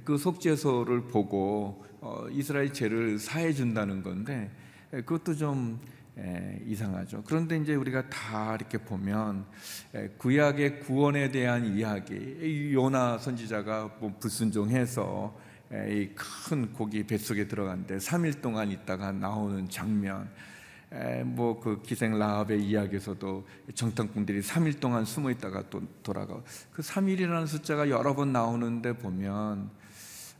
그 0.04 0.16
속죄소를 0.16 1.08
보고 1.08 1.84
어, 2.00 2.26
이스라엘 2.30 2.72
죄를 2.72 3.18
사해 3.18 3.52
준다는 3.52 4.02
건데 4.02 4.50
예, 4.92 5.00
그것도 5.02 5.36
좀 5.36 5.78
예, 6.18 6.60
이상하죠. 6.66 7.22
그런데 7.26 7.56
이제 7.56 7.74
우리가 7.74 8.10
다 8.10 8.54
이렇게 8.54 8.78
보면 8.78 9.46
예, 9.94 10.08
구약의 10.18 10.80
구원에 10.80 11.30
대한 11.30 11.76
이야기, 11.76 12.72
요나 12.74 13.18
선지자가 13.18 13.96
뭐 14.00 14.14
불순종해서 14.18 15.40
이 15.88 16.10
큰 16.14 16.70
고기 16.74 17.02
뱃속에 17.02 17.48
들어갔는데 17.48 17.96
3일 17.96 18.42
동안 18.42 18.70
있다가 18.70 19.10
나오는 19.12 19.66
장면, 19.70 20.28
뭐 21.24 21.58
그 21.60 21.80
기생 21.82 22.18
라합의 22.18 22.62
이야기에서도 22.62 23.46
정탐꾼들이 23.74 24.40
3일 24.40 24.80
동안 24.80 25.04
숨어 25.04 25.30
있다가 25.30 25.64
또 25.70 25.82
돌아가. 26.02 26.42
그 26.72 26.82
3일이라는 26.82 27.46
숫자가 27.46 27.88
여러 27.88 28.14
번 28.14 28.32
나오는데 28.32 28.94
보면 28.98 29.70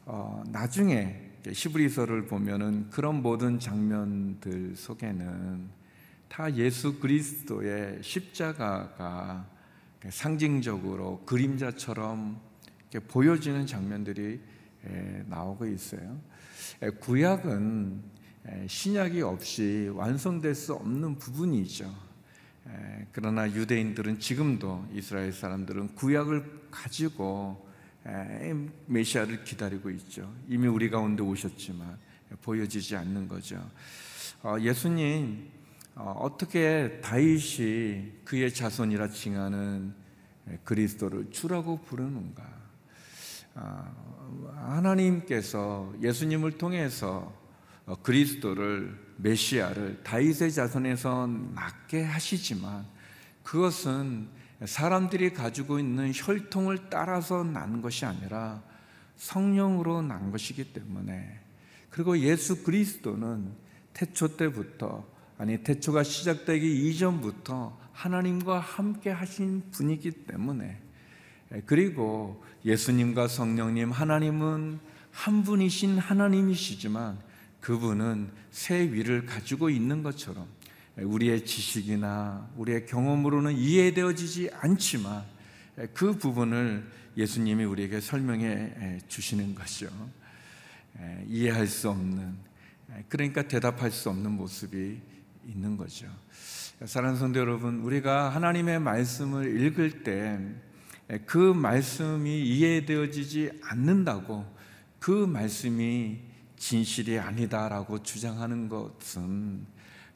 어, 0.05 0.43
나중에 0.49 1.31
히브리서를 1.47 2.27
보면은 2.27 2.91
그런 2.91 3.23
모든 3.23 3.59
장면들 3.59 4.75
속에는 4.77 5.71
다 6.29 6.55
예수 6.57 6.99
그리스도의 6.99 8.03
십자가가 8.03 9.47
상징적으로 10.09 11.23
그림자처럼 11.25 12.41
보여지는 13.09 13.67
장면들이 13.67 14.41
나오고 15.27 15.67
있어요. 15.67 16.21
구약은 17.01 18.03
신약이 18.67 19.23
없이 19.23 19.91
완성될 19.95 20.55
수 20.55 20.75
없는 20.75 21.19
부분이죠. 21.19 21.93
그러나 23.13 23.51
유대인들은 23.51 24.21
지금도 24.21 24.89
이스라엘 24.93 25.33
사람들은 25.33 25.95
구약을 25.95 26.69
가지고 26.71 27.67
메시아를 28.87 29.45
기다리고 29.45 29.91
있죠. 29.91 30.33
이미 30.49 30.67
우리 30.67 30.91
가운데 30.91 31.23
오셨지만 31.23 31.99
보여지지 32.43 32.97
않는 32.97 33.29
거죠. 33.29 33.63
어, 34.43 34.57
예수님 34.59 35.51
어, 35.95 36.17
어떻게 36.21 37.01
다윗이 37.03 38.25
그의 38.25 38.53
자손이라 38.53 39.09
칭하는 39.09 39.95
그리스도를 40.65 41.31
주라고 41.31 41.81
부르는가? 41.83 42.43
어, 43.55 44.51
하나님께서 44.57 45.93
예수님을 46.01 46.59
통해서 46.59 47.33
그리스도를 48.03 48.99
메시아를 49.17 50.03
다윗의 50.03 50.53
자손에서 50.53 51.27
낳게 51.55 52.05
하시지만 52.05 52.87
그것은 53.43 54.29
사람들이 54.65 55.33
가지고 55.33 55.79
있는 55.79 56.13
혈통을 56.15 56.91
따라서 56.91 57.43
난 57.43 57.83
것이 57.83 58.05
아니라 58.05 58.63
성령으로 59.17 60.03
난 60.03 60.31
것이기 60.31 60.73
때문에 60.73 61.41
그리고 61.91 62.19
예수 62.19 62.63
그리스도는 62.63 63.53
태초 63.93 64.37
때부터 64.37 65.07
아니 65.37 65.59
태초가 65.59 66.03
시작되기 66.05 66.89
이전부터 66.89 67.79
하나님과 67.93 68.61
함께 68.61 69.11
하신 69.11 69.71
분이기 69.71 70.11
때문에 70.27 70.81
그리고 71.67 72.43
예수님과 72.65 73.29
성령님 73.29 73.91
하나님은 73.91 74.81
한 75.11 75.43
분이신 75.43 75.99
하나님이시지만 75.99 77.19
그분은 77.63 78.31
새 78.51 78.93
위를 78.93 79.25
가지고 79.25 79.71
있는 79.71 80.03
것처럼 80.03 80.47
우리의 80.97 81.47
지식이나 81.47 82.51
우리의 82.57 82.85
경험으로는 82.85 83.57
이해되어지지 83.57 84.51
않지만 84.53 85.25
그 85.95 86.13
부분을 86.19 86.87
예수님이 87.17 87.65
우리에게 87.65 88.01
설명해 88.01 88.99
주시는 89.09 89.55
것이죠. 89.55 89.89
이해할 91.27 91.67
수 91.67 91.89
없는 91.89 92.37
그러니까 93.09 93.49
대답할 93.49 93.91
수 93.91 94.11
없는 94.11 94.33
모습이 94.33 95.01
있는 95.49 95.79
거죠. 95.79 96.07
사랑하는 96.85 97.19
성도 97.19 97.41
여러분, 97.41 97.81
우리가 97.81 98.29
하나님의 98.29 98.81
말씀을 98.81 99.59
읽을 99.63 100.03
때 100.03 100.39
그 101.27 101.39
말씀이 101.39 102.43
이해되어지지 102.43 103.51
않는다고 103.63 104.47
그 104.99 105.11
말씀이 105.11 106.19
진실이 106.63 107.19
아니다라고 107.19 108.05
주장하는 108.05 108.69
것은 108.69 109.67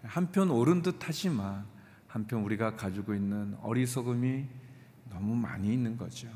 한편 0.05 0.49
옳은 0.49 0.83
듯 0.83 0.95
하지만 1.01 1.67
한편 2.07 2.43
우리가 2.43 2.77
가지고 2.77 3.17
있는 3.17 3.57
어리석음이 3.63 4.45
너무 5.11 5.35
많이 5.35 5.73
있는 5.73 5.97
거죠. 5.97 6.29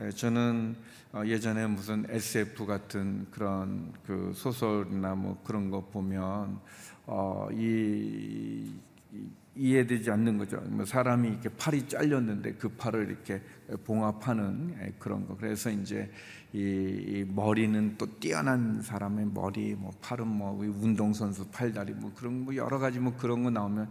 에, 0.00 0.10
저는 0.10 0.74
어, 1.12 1.22
예전에 1.24 1.64
무슨 1.68 2.04
SF 2.08 2.66
같은 2.66 3.28
그런 3.30 3.92
그 4.04 4.32
소설이나 4.34 5.14
뭐 5.14 5.40
그런 5.44 5.70
거 5.70 5.84
보면 5.84 6.58
어, 7.06 7.46
이, 7.52 8.74
이 9.12 9.28
이해되지 9.56 10.10
않는 10.10 10.36
거죠. 10.36 10.60
뭐 10.68 10.84
사람이 10.84 11.28
이렇게 11.28 11.48
팔이 11.48 11.88
잘렸는데 11.88 12.54
그 12.54 12.68
팔을 12.68 13.08
이렇게 13.08 13.40
봉합하는 13.84 14.76
예, 14.82 14.92
그런 14.98 15.26
거. 15.26 15.36
그래서 15.36 15.70
이제 15.70 16.10
이, 16.52 16.58
이 16.58 17.24
머리는 17.26 17.96
또 17.96 18.06
뛰어난 18.20 18.82
사람의 18.82 19.26
머리, 19.32 19.74
뭐 19.74 19.90
팔은 20.02 20.26
뭐 20.26 20.60
운동 20.60 21.12
선수 21.14 21.48
팔다리 21.48 21.94
뭐 21.94 22.12
그런 22.14 22.44
뭐 22.44 22.54
여러 22.54 22.78
가지 22.78 23.00
뭐 23.00 23.16
그런 23.16 23.42
거 23.42 23.50
나오면 23.50 23.90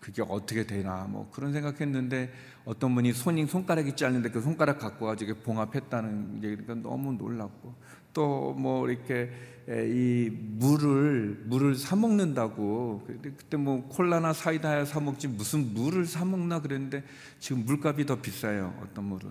그게 0.00 0.22
어떻게 0.28 0.66
되나 0.66 1.06
뭐 1.08 1.30
그런 1.30 1.52
생각했는데 1.52 2.32
어떤 2.64 2.94
분이 2.94 3.12
손이 3.12 3.46
손가락이 3.46 3.96
짧는데 3.96 4.30
그 4.30 4.40
손가락 4.40 4.80
갖고 4.80 5.06
가지고 5.06 5.34
봉합했다는 5.42 6.42
얘기니까 6.42 6.74
너무 6.74 7.12
놀랐고 7.12 7.74
또 8.14 8.54
뭐 8.56 8.88
이렇게 8.88 9.30
이 9.68 10.30
물을 10.30 11.42
물을 11.46 11.74
사 11.74 11.96
먹는다고. 11.96 13.06
그때 13.22 13.56
뭐 13.56 13.86
콜라나 13.88 14.32
사이다야 14.32 14.84
사 14.84 15.00
먹지 15.00 15.28
무슨 15.28 15.74
물을 15.74 16.06
사 16.06 16.24
먹나 16.24 16.60
그랬는데 16.60 17.04
지금 17.38 17.64
물값이 17.64 18.06
더 18.06 18.20
비싸요 18.22 18.74
어떤 18.82 19.04
물은. 19.04 19.30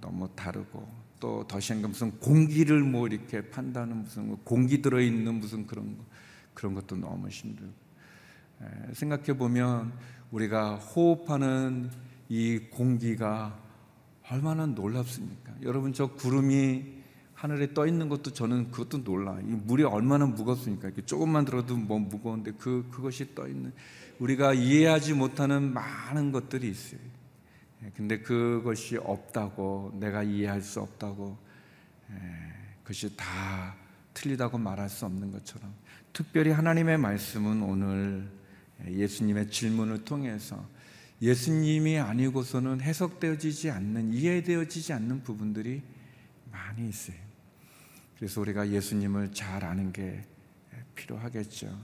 너무 0.00 0.28
다르고. 0.34 1.02
또 1.20 1.46
더시한가 1.46 1.86
무슨 1.88 2.10
공기를 2.18 2.82
뭐 2.82 3.06
이렇게 3.06 3.48
판다는 3.48 4.02
무슨 4.02 4.36
공기 4.44 4.82
들어 4.82 5.00
있는 5.00 5.34
무슨 5.34 5.66
그런 5.66 5.96
거 5.96 6.04
그런 6.52 6.74
것도 6.74 6.96
너무 6.96 7.28
힘들고. 7.28 7.72
생각해 8.94 9.36
보면 9.36 9.92
우리가 10.30 10.76
호흡하는 10.76 11.90
이 12.28 12.58
공기가 12.70 13.58
얼마나 14.30 14.66
놀랍습니까? 14.66 15.52
여러분 15.62 15.92
저 15.92 16.06
구름이 16.06 17.01
하늘에 17.34 17.74
떠 17.74 17.86
있는 17.86 18.08
것도 18.08 18.32
저는 18.32 18.70
그것도 18.70 19.04
놀라. 19.04 19.38
이 19.40 19.44
물이 19.44 19.84
얼마나 19.84 20.26
무겁습니까? 20.26 20.88
이렇게 20.88 21.04
조금만 21.04 21.44
들어도 21.44 21.76
뭐 21.76 21.98
무거운데 21.98 22.52
그 22.58 22.88
그것이 22.90 23.34
떠 23.34 23.48
있는 23.48 23.72
우리가 24.18 24.54
이해하지 24.54 25.14
못하는 25.14 25.72
많은 25.72 26.30
것들이 26.32 26.68
있어요. 26.68 27.00
예, 27.84 27.90
근데 27.96 28.20
그것이 28.20 28.96
없다고 28.96 29.96
내가 29.98 30.22
이해할 30.22 30.62
수 30.62 30.80
없다고 30.80 31.36
예, 32.10 32.16
그것이 32.82 33.16
다 33.16 33.74
틀리다고 34.14 34.58
말할 34.58 34.88
수 34.88 35.06
없는 35.06 35.32
것처럼 35.32 35.72
특별히 36.12 36.50
하나님의 36.50 36.98
말씀은 36.98 37.62
오늘 37.62 38.28
예수님의 38.86 39.50
질문을 39.50 40.04
통해서 40.04 40.64
예수님이 41.20 41.98
아니고서는 41.98 42.80
해석되어지지 42.80 43.70
않는 43.70 44.12
이해되어지지 44.12 44.92
않는 44.92 45.22
부분들이 45.22 45.82
많이 46.52 46.88
있어요. 46.88 47.16
그래서 48.16 48.40
우리가 48.40 48.68
예수님을 48.68 49.32
잘 49.32 49.64
아는 49.64 49.92
게 49.92 50.22
필요하겠죠. 50.94 51.76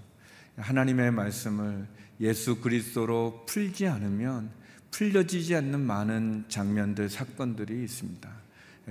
하나님의 0.56 1.10
말씀을 1.10 1.88
예수 2.20 2.60
그리스도로 2.60 3.44
풀지 3.46 3.86
않으면 3.88 4.50
풀려지지 4.90 5.54
않는 5.56 5.80
많은 5.80 6.44
장면들, 6.48 7.08
사건들이 7.08 7.82
있습니다. 7.84 8.30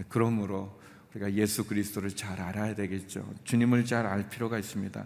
그러므로 0.09 0.77
우리가 1.11 1.33
예수 1.33 1.65
그리스도를 1.65 2.11
잘 2.11 2.39
알아야 2.39 2.75
되겠죠. 2.75 3.33
주님을 3.43 3.85
잘 3.85 4.05
알 4.05 4.29
필요가 4.29 4.59
있습니다. 4.59 5.05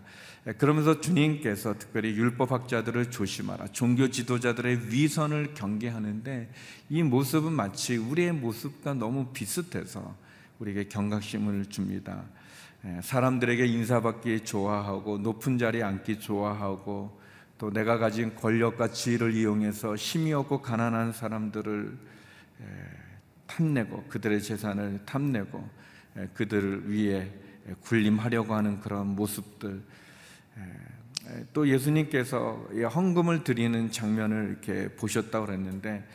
그러면서 0.57 0.99
주님께서 0.99 1.77
특별히 1.77 2.09
율법학자들을 2.15 3.11
조심하라, 3.11 3.67
종교 3.67 4.09
지도자들의 4.09 4.91
위선을 4.91 5.53
경계하는데 5.53 6.51
이 6.89 7.03
모습은 7.03 7.53
마치 7.53 7.97
우리의 7.97 8.33
모습과 8.33 8.95
너무 8.95 9.31
비슷해서 9.31 10.15
우리에게 10.61 10.83
경각심을 10.85 11.65
줍니다. 11.65 12.23
사람들에게 13.01 13.65
인사받기 13.65 14.41
좋아하고 14.41 15.17
높은 15.17 15.57
자리에 15.57 15.81
앉기 15.81 16.19
좋아하고 16.19 17.19
또 17.57 17.71
내가 17.71 17.97
가진 17.97 18.35
권력과 18.35 18.89
지위를 18.89 19.33
이용해서 19.33 19.95
힘이 19.95 20.33
없고 20.33 20.61
가난한 20.61 21.13
사람들을 21.13 21.97
탐내고 23.47 24.05
그들의 24.07 24.41
재산을 24.41 24.99
탐내고 25.05 25.67
그들을 26.35 26.91
위해 26.91 27.31
군림하려고 27.81 28.53
하는 28.53 28.79
그런 28.79 29.15
모습들 29.15 29.81
또 31.53 31.67
예수님께서 31.67 32.67
헌금을 32.93 33.43
드리는 33.43 33.91
장면을 33.91 34.49
이렇게 34.49 34.89
보셨다고 34.95 35.47
그랬는데 35.47 36.07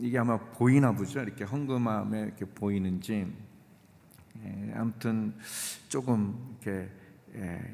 이게 0.00 0.18
아마 0.18 0.38
보이나 0.38 0.92
보죠 0.92 1.20
이렇게 1.20 1.44
헌금함에 1.44 2.20
이렇게 2.22 2.44
보이는지 2.44 3.26
아무튼 4.74 5.34
조금 5.88 6.56
이렇게 6.62 6.88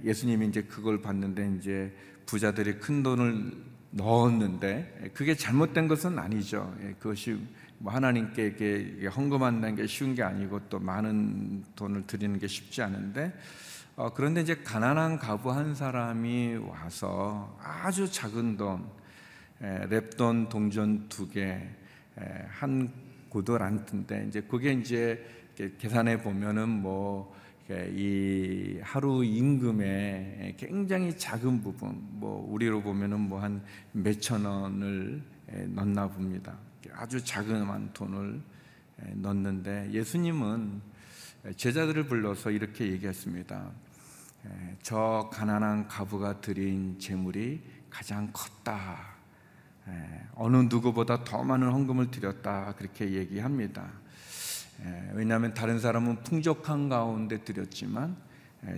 예수님이 0.04 0.48
이제 0.48 0.62
그걸 0.62 1.00
봤는데 1.00 1.56
이제 1.58 1.94
부자들이 2.26 2.78
큰 2.78 3.02
돈을 3.02 3.52
넣었는데 3.92 5.12
그게 5.14 5.34
잘못된 5.34 5.88
것은 5.88 6.18
아니죠. 6.18 6.74
그것이 6.98 7.40
뭐 7.78 7.92
하나님께 7.92 9.06
헌금한다는 9.14 9.76
게 9.76 9.86
쉬운 9.86 10.14
게 10.14 10.22
아니고 10.22 10.60
또 10.68 10.80
많은 10.80 11.64
돈을 11.76 12.06
드리는 12.06 12.38
게 12.38 12.46
쉽지 12.46 12.82
않은데 12.82 13.32
어, 13.94 14.12
그런데 14.12 14.42
이제 14.42 14.56
가난한 14.56 15.18
가부 15.18 15.50
한 15.52 15.74
사람이 15.74 16.56
와서 16.56 17.58
아주 17.62 18.10
작은 18.10 18.56
돈 18.56 18.84
에, 19.62 19.86
랩돈 19.88 20.48
동전 20.50 21.08
두 21.08 21.30
개 21.30 21.62
한 22.48 22.90
고도란트인데 23.28 24.26
이제 24.28 24.40
그게 24.42 24.72
이제 24.72 25.24
계산해 25.78 26.22
보면은 26.22 26.68
뭐 26.68 27.36
이 27.68 28.78
하루 28.80 29.24
임금의 29.24 30.54
굉장히 30.56 31.16
작은 31.18 31.62
부분, 31.62 31.98
뭐 32.12 32.46
우리로 32.52 32.80
보면은 32.80 33.20
뭐 33.20 33.40
한 33.40 33.60
몇천 33.90 34.44
원을 34.44 35.20
넣나 35.74 36.06
봅니다. 36.08 36.56
아주 36.92 37.22
자그마한 37.24 37.92
돈을 37.92 38.40
넣는데 39.14 39.90
예수님은 39.90 40.80
제자들을 41.56 42.06
불러서 42.06 42.52
이렇게 42.52 42.92
얘기했습니다. 42.92 43.72
저 44.82 45.28
가난한 45.32 45.88
가부가 45.88 46.40
드린 46.40 46.96
재물이 47.00 47.60
가장 47.90 48.30
컸다. 48.32 49.15
어느 50.34 50.56
누구보다 50.56 51.24
더 51.24 51.42
많은 51.42 51.70
헌금을 51.70 52.10
드렸다. 52.10 52.74
그렇게 52.76 53.12
얘기합니다. 53.12 53.90
왜냐하면 55.14 55.54
다른 55.54 55.78
사람은 55.78 56.22
풍족한 56.22 56.88
가운데 56.88 57.42
드렸지만 57.42 58.16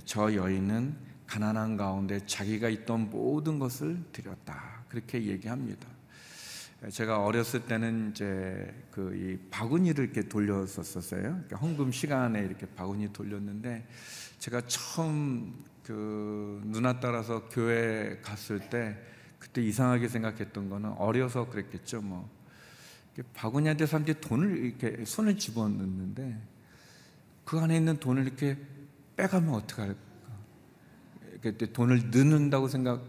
저 0.05 0.35
여인은 0.35 0.94
가난한 1.27 1.77
가운데 1.77 2.25
자기가 2.27 2.68
있던 2.68 3.11
모든 3.11 3.59
것을 3.59 3.99
드렸다. 4.12 4.85
그렇게 4.88 5.25
얘기합니다. 5.25 5.88
제가 6.90 7.25
어렸을 7.25 7.64
때는 7.64 8.11
이제 8.12 8.73
그 8.92 9.12
이 9.12 9.37
바구니를 9.51 10.05
이렇게 10.05 10.29
돌렸었어요. 10.29 11.44
헌금 11.61 11.90
시간에 11.90 12.40
이렇게 12.40 12.66
바구니 12.66 13.12
돌렸는데 13.12 13.85
제가 14.38 14.62
처음 14.68 15.64
그 15.85 16.62
누나 16.66 17.01
따라서 17.01 17.49
교회 17.49 18.21
갔을 18.23 18.61
때 18.71 18.97
그때 19.38 19.62
이상하게 19.62 20.09
생각했던 20.09 20.68
거는 20.68 20.92
어려서 20.92 21.48
그랬겠죠. 21.48 22.01
뭐 22.01 22.29
바구니한테 23.35 23.87
사람들이 23.87 24.20
돈을 24.20 24.57
이렇게 24.59 25.05
손을 25.05 25.38
집어넣는데 25.38 26.40
그 27.44 27.59
안에 27.59 27.77
있는 27.77 27.98
돈을 27.98 28.27
이렇게 28.27 28.57
빼가면 29.16 29.55
어떡할까? 29.55 29.98
이렇게 31.42 31.72
돈을 31.72 32.11
넣는다고 32.11 32.68
생각 32.68 33.03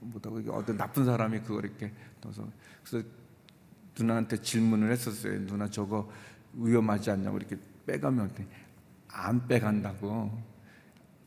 못하고 0.00 0.40
어떤 0.52 0.76
나쁜 0.76 1.04
사람이 1.04 1.40
그걸 1.40 1.64
이렇게 1.64 1.92
넣어서 2.22 2.48
그래서 2.84 3.06
누나한테 3.98 4.40
질문을 4.42 4.90
했었어요. 4.92 5.46
누나 5.46 5.68
저거 5.70 6.10
위험하지 6.52 7.10
않냐고 7.10 7.38
이렇게 7.38 7.56
빼가면 7.86 8.30
안 9.08 9.46
빼간다고. 9.46 10.42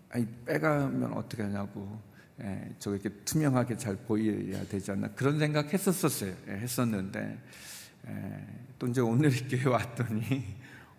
아니 0.09 0.27
빼가면 0.45 1.13
어떻게 1.13 1.43
하냐고. 1.43 1.99
예, 2.41 2.73
저거 2.79 2.95
이렇게 2.95 3.09
투명하게 3.25 3.77
잘 3.77 3.95
보여야 3.97 4.63
되지 4.65 4.91
않나 4.91 5.09
그런 5.09 5.39
생각 5.39 5.73
했었었어요. 5.73 6.33
예, 6.47 6.51
했었는데 6.53 7.39
예, 8.07 8.45
또 8.77 8.87
이제 8.87 9.01
오늘 9.01 9.29
교회 9.49 9.67
왔더니 9.67 10.45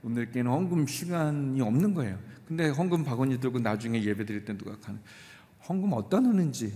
오늘 0.03 0.31
교회는 0.31 0.51
헌금 0.51 0.87
시간이 0.87 1.61
없는 1.61 1.95
거예요. 1.95 2.19
근데 2.47 2.69
헌금 2.69 3.05
바구니 3.05 3.41
들고 3.41 3.61
나중에 3.61 4.03
예배 4.03 4.25
드릴 4.27 4.45
때 4.45 4.57
누가 4.57 4.77
가는 4.79 5.01
헌금 5.69 5.93
어디다 5.93 6.21
넣는지 6.21 6.73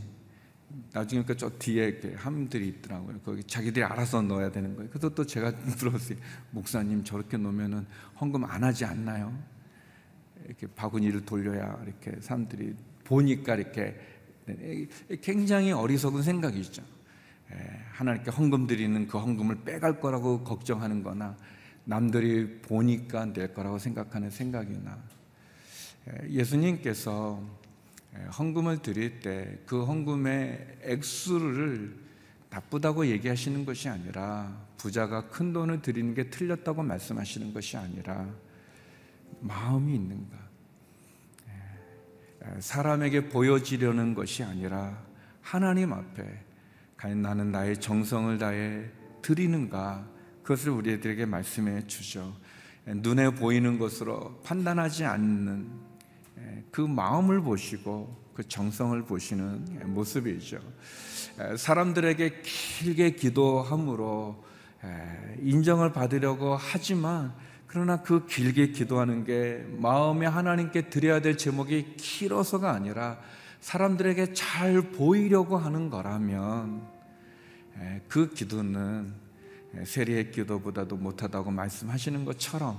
나중에 0.92 1.24
그저 1.24 1.50
뒤에 1.58 1.86
이렇게 1.86 2.14
함들이 2.14 2.68
있더라고요. 2.68 3.20
거기 3.24 3.42
자기들이 3.44 3.84
알아서 3.84 4.22
넣어야 4.22 4.50
되는 4.50 4.74
거예요. 4.74 4.88
그래서 4.90 5.08
또 5.10 5.24
제가 5.24 5.52
물었어요. 5.78 6.18
목사님 6.50 7.04
저렇게 7.04 7.36
놓으면은 7.36 7.86
헌금 8.20 8.44
안 8.44 8.64
하지 8.64 8.84
않나요? 8.84 9.36
이렇게 10.46 10.66
바구니를 10.66 11.24
돌려야 11.24 11.80
이렇게 11.84 12.20
사람들이 12.20 12.74
보니까 13.04 13.56
이렇게 13.56 13.98
굉장히 15.22 15.72
어리석은 15.72 16.22
생각이죠. 16.22 16.82
하나님께 17.92 18.30
헌금 18.30 18.66
드리는 18.66 19.06
그 19.06 19.18
헌금을 19.18 19.64
빼갈 19.64 20.00
거라고 20.00 20.42
걱정하는 20.44 21.02
거나 21.02 21.36
남들이 21.84 22.60
보니까 22.60 23.32
될 23.32 23.54
거라고 23.54 23.78
생각하는 23.78 24.30
생각이 24.30 24.72
나. 24.82 24.98
예수님께서 26.28 27.42
헌금을 28.38 28.82
드릴 28.82 29.20
때 29.20 29.58
그 29.66 29.84
헌금의 29.84 30.78
액수를 30.82 31.96
나쁘다고 32.50 33.06
얘기하시는 33.06 33.64
것이 33.64 33.88
아니라 33.88 34.64
부자가 34.76 35.28
큰 35.28 35.52
돈을 35.52 35.82
드리는 35.82 36.14
게 36.14 36.30
틀렸다고 36.30 36.82
말씀하시는 36.82 37.52
것이 37.52 37.76
아니라 37.76 38.32
마음이 39.40 39.94
있는가. 39.94 40.43
사람에게 42.58 43.28
보여지려는 43.28 44.14
것이 44.14 44.42
아니라 44.42 45.02
하나님 45.40 45.92
앞에 45.92 46.22
나는 47.14 47.52
나의 47.52 47.80
정성을 47.80 48.38
다해 48.38 48.84
드리는가 49.22 50.06
그것을 50.42 50.70
우리들에게 50.70 51.26
말씀해 51.26 51.86
주죠. 51.86 52.34
눈에 52.86 53.30
보이는 53.30 53.78
것으로 53.78 54.40
판단하지 54.42 55.04
않는 55.04 55.70
그 56.70 56.80
마음을 56.80 57.40
보시고 57.40 58.24
그 58.34 58.46
정성을 58.46 59.02
보시는 59.04 59.92
모습이죠. 59.94 60.58
사람들에게 61.56 62.42
길게 62.42 63.12
기도함으로 63.12 64.44
인정을 65.40 65.92
받으려고 65.92 66.56
하지만 66.56 67.34
그러나 67.74 68.00
그 68.02 68.24
길게 68.26 68.68
기도하는 68.68 69.24
게 69.24 69.66
마음에 69.68 70.26
하나님께 70.26 70.90
드려야 70.90 71.20
될 71.20 71.36
제목이 71.36 71.96
길어서가 71.96 72.70
아니라 72.70 73.18
사람들에게 73.58 74.32
잘 74.32 74.80
보이려고 74.92 75.56
하는 75.56 75.90
거라면 75.90 76.86
그 78.06 78.30
기도는 78.30 79.12
세리의 79.82 80.30
기도보다도 80.30 80.94
못하다고 80.94 81.50
말씀하시는 81.50 82.24
것처럼 82.24 82.78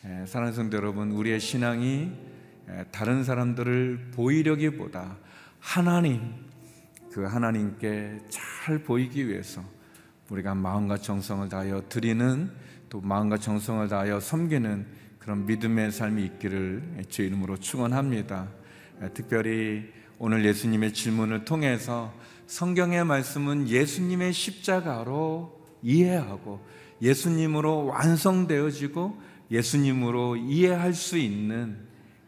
사랑하는 0.00 0.54
성도 0.54 0.78
여러분 0.78 1.10
우리의 1.10 1.38
신앙이 1.38 2.10
다른 2.92 3.22
사람들을 3.22 4.12
보이려기보다 4.14 5.18
하나님 5.60 6.32
그 7.12 7.22
하나님께 7.24 8.20
잘 8.30 8.78
보이기 8.78 9.28
위해서 9.28 9.62
우리가 10.30 10.54
마음과 10.54 10.96
정성을 10.96 11.50
다하여 11.50 11.82
드리는 11.90 12.50
또 12.88 13.00
마음과 13.00 13.38
정성을 13.38 13.88
다하여 13.88 14.20
섬기는 14.20 14.86
그런 15.18 15.46
믿음의 15.46 15.90
삶이 15.90 16.24
있기를 16.24 17.04
주 17.08 17.22
이름으로 17.22 17.56
축원합니다. 17.56 18.48
특별히 19.14 19.92
오늘 20.18 20.44
예수님의 20.44 20.94
질문을 20.94 21.44
통해서 21.44 22.12
성경의 22.46 23.04
말씀은 23.04 23.68
예수님의 23.68 24.32
십자가로 24.32 25.60
이해하고 25.82 26.64
예수님으로 27.02 27.86
완성되어지고 27.86 29.20
예수님으로 29.50 30.36
이해할 30.36 30.94
수 30.94 31.18
있는 31.18 31.76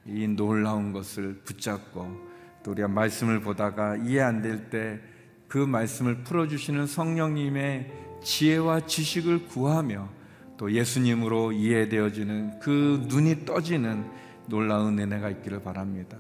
이 0.07 0.27
놀라운 0.27 0.93
것을 0.93 1.41
붙잡고 1.45 2.29
또 2.63 2.71
우리가 2.73 2.89
말씀을 2.89 3.41
보다가 3.41 3.97
이해 3.97 4.21
안 4.21 4.43
될 4.43 4.71
때 4.71 5.19
그 5.49 5.57
말씀을 5.57 6.25
풀어주시는 6.25 6.87
성령님의 6.87 7.91
지혜와 8.23 8.81
지식을 8.87 9.47
구하며 9.47 10.09
또 10.59 10.73
예수님으로 10.73 11.53
이해되어지는 11.53 12.59
그 12.59 13.07
눈이 13.09 13.47
떠지는 13.47 14.05
놀라운 14.47 14.99
은혜가 14.99 15.31
있기를 15.31 15.63
바랍니다. 15.63 16.19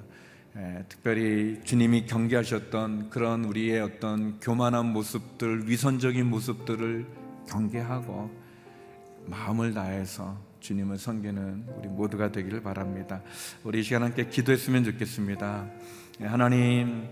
에, 0.56 0.84
특별히 0.88 1.60
주님이 1.64 2.06
경계하셨던 2.06 3.10
그런 3.10 3.44
우리의 3.44 3.80
어떤 3.80 4.38
교만한 4.40 4.86
모습들, 4.86 5.68
위선적인 5.68 6.24
모습들을 6.24 7.04
경계하고 7.48 8.30
마음을 9.26 9.74
다해서 9.74 10.38
주님을 10.60 10.98
섬기는 10.98 11.64
우리 11.76 11.88
모두가 11.88 12.30
되기를 12.30 12.62
바랍니다. 12.62 13.22
우리 13.64 13.80
이 13.80 13.82
시간 13.82 14.04
함께 14.04 14.28
기도했으면 14.28 14.84
좋겠습니다. 14.84 15.66
하나님, 16.20 17.08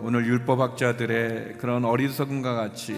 오늘 0.00 0.26
율법학자들의 0.26 1.58
그런 1.58 1.84
어리석음과 1.84 2.54
같이 2.54 2.96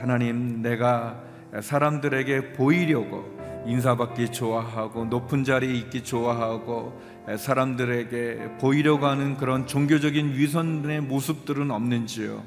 하나님 0.00 0.62
내가 0.62 1.33
사람들에게 1.60 2.52
보이려고 2.52 3.34
인사받기 3.66 4.32
좋아하고 4.32 5.06
높은 5.06 5.44
자리에 5.44 5.72
있기 5.72 6.04
좋아하고 6.04 7.00
사람들에게 7.38 8.58
보이려고 8.60 9.06
하는 9.06 9.36
그런 9.36 9.66
종교적인 9.66 10.34
위선의 10.34 11.00
모습들은 11.02 11.70
없는지요. 11.70 12.42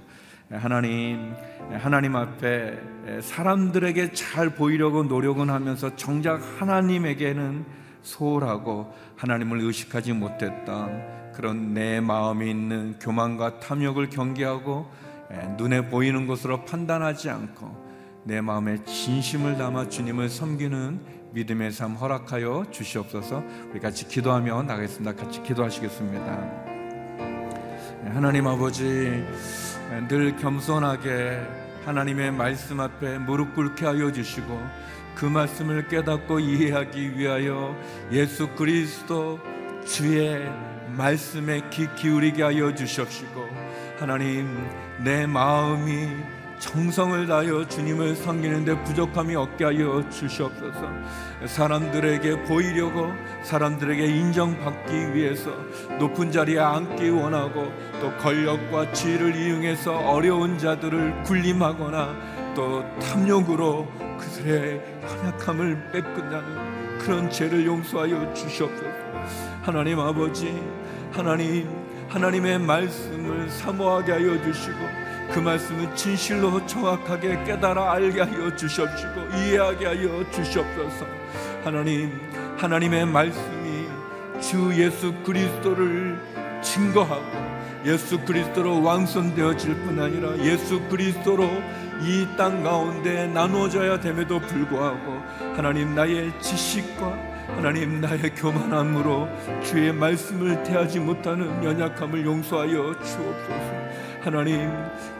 하나님, 0.52 1.34
하나님 1.72 2.16
앞에 2.16 2.78
사람들에게 3.22 4.14
잘 4.14 4.52
보이려고 4.52 5.04
노력은 5.04 5.50
하면서 5.50 5.96
정작 5.96 6.42
하나님에게는 6.60 7.66
소홀하고 8.04 8.94
하나님을 9.18 9.60
의식하지 9.62 10.14
못했던 10.14 11.32
그런 11.34 11.74
내 11.74 12.00
마음에 12.00 12.50
있는 12.50 12.98
교만과 13.00 13.60
탐욕을 13.60 14.10
경계하고 14.10 14.90
눈에 15.58 15.90
보이는 15.90 16.28
것으로 16.28 16.64
판단하지 16.64 17.30
않고 17.30 17.87
내 18.28 18.42
마음에 18.42 18.84
진심을 18.84 19.58
담아 19.58 19.88
주님을 19.88 20.28
섬기는 20.28 21.00
믿음의 21.32 21.72
삶 21.72 21.94
허락하여 21.94 22.66
주시옵소서. 22.72 23.42
우리 23.72 23.80
같이 23.80 24.06
기도하며 24.06 24.64
나가겠습니다. 24.64 25.16
같이 25.16 25.42
기도하시겠습니다. 25.44 26.26
하나님 28.14 28.48
아버지 28.48 29.24
늘 30.10 30.36
겸손하게 30.36 31.40
하나님의 31.86 32.32
말씀 32.32 32.82
앞에 32.82 33.18
무릎 33.20 33.56
꿇게 33.56 33.86
하여 33.86 34.12
주시고 34.12 34.62
그 35.16 35.24
말씀을 35.26 35.88
깨닫고 35.88 36.42
이해하기 36.42 37.18
위하여 37.18 37.74
예수 38.12 38.50
그리스도 38.58 39.40
주의 39.86 40.52
말씀에 40.98 41.62
귀 41.70 41.88
기울이게 41.96 42.44
하여 42.44 42.76
주십시고 42.76 43.48
하나님 43.98 44.54
내 45.02 45.26
마음이 45.26 46.37
정성을 46.60 47.28
다하여 47.28 47.68
주님을 47.68 48.16
섬기는데 48.16 48.84
부족함이 48.84 49.36
없게 49.36 49.66
하여 49.66 50.04
주시옵소서. 50.10 50.90
사람들에게 51.46 52.44
보이려고 52.46 53.14
사람들에게 53.44 54.06
인정받기 54.06 55.14
위해서 55.14 55.52
높은 56.00 56.32
자리에 56.32 56.60
앉기 56.60 57.10
원하고 57.10 57.72
또 58.02 58.12
권력과 58.18 58.92
지위를 58.92 59.36
이용해서 59.36 59.96
어려운 59.96 60.58
자들을 60.58 61.24
군림하거나 61.24 62.54
또 62.56 62.84
탐욕으로 63.00 63.88
그들의 64.18 64.82
연약함을 65.04 65.92
뺏긴다는 65.92 66.98
그런 66.98 67.30
죄를 67.30 67.66
용서하여 67.66 68.34
주시옵소서. 68.34 68.90
하나님 69.62 70.00
아버지, 70.00 70.60
하나님, 71.12 71.70
하나님의 72.10 72.60
말씀을 72.60 73.50
사모하게 73.50 74.12
하여 74.14 74.42
주시고 74.42 74.78
그 75.34 75.40
말씀은 75.40 75.96
진실로 75.96 76.66
정확하게 76.66 77.44
깨달아 77.44 77.94
알게 77.94 78.22
하여 78.22 78.56
주시옵시고 78.56 79.22
이해하게 79.38 79.86
하여 79.86 80.32
주시옵소서. 80.32 81.06
하나님, 81.64 82.20
하나님의 82.58 83.06
말씀이 83.06 83.88
주 84.42 84.72
예수 84.82 85.14
그리스도를 85.24 86.18
증거하고 86.62 87.58
예수 87.86 88.20
그리스도로 88.20 88.82
완성되어질 88.84 89.76
뿐 89.76 90.00
아니라 90.02 90.38
예수 90.40 90.80
그리스도로 90.90 91.44
이 92.02 92.28
땅 92.38 92.64
가운데 92.64 93.26
나누어져야 93.28 94.00
됨에도 94.00 94.40
불구하고 94.40 95.22
하나님 95.56 95.96
나의 95.96 96.32
지식과 96.40 97.27
하나님 97.58 98.00
나의 98.00 98.36
교만함으로 98.36 99.28
주의 99.64 99.92
말씀을 99.92 100.62
대하지 100.62 101.00
못하는 101.00 101.64
연약함을 101.64 102.24
용서하여 102.24 102.94
주옵소서. 102.94 103.88
하나님 104.22 104.72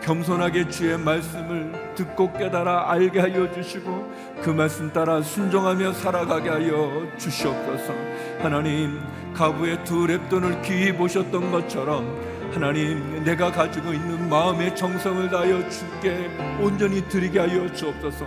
겸손하게 0.04 0.70
주의 0.70 1.00
말씀을 1.00 1.96
듣고 1.96 2.32
깨달아 2.34 2.92
알게 2.92 3.22
하여 3.22 3.52
주시고 3.52 4.14
그 4.44 4.52
말씀 4.52 4.94
따라 4.94 5.20
순종하며 5.20 5.94
살아가게 5.94 6.50
하여 6.50 7.08
주시옵소서. 7.18 7.94
하나님 8.40 9.02
가부의 9.34 9.84
두 9.84 10.06
랩돈을 10.06 10.62
귀히 10.62 10.94
보셨던 10.94 11.52
것처럼 11.52 12.06
하나님 12.54 13.24
내가 13.24 13.52
가지고 13.52 13.94
있는 13.94 14.30
마음의 14.30 14.76
정성을 14.76 15.28
다하여 15.32 15.68
주께 15.70 16.30
온전히 16.62 17.02
드리게 17.10 17.40
하여 17.40 17.74
주옵소서. 17.74 18.26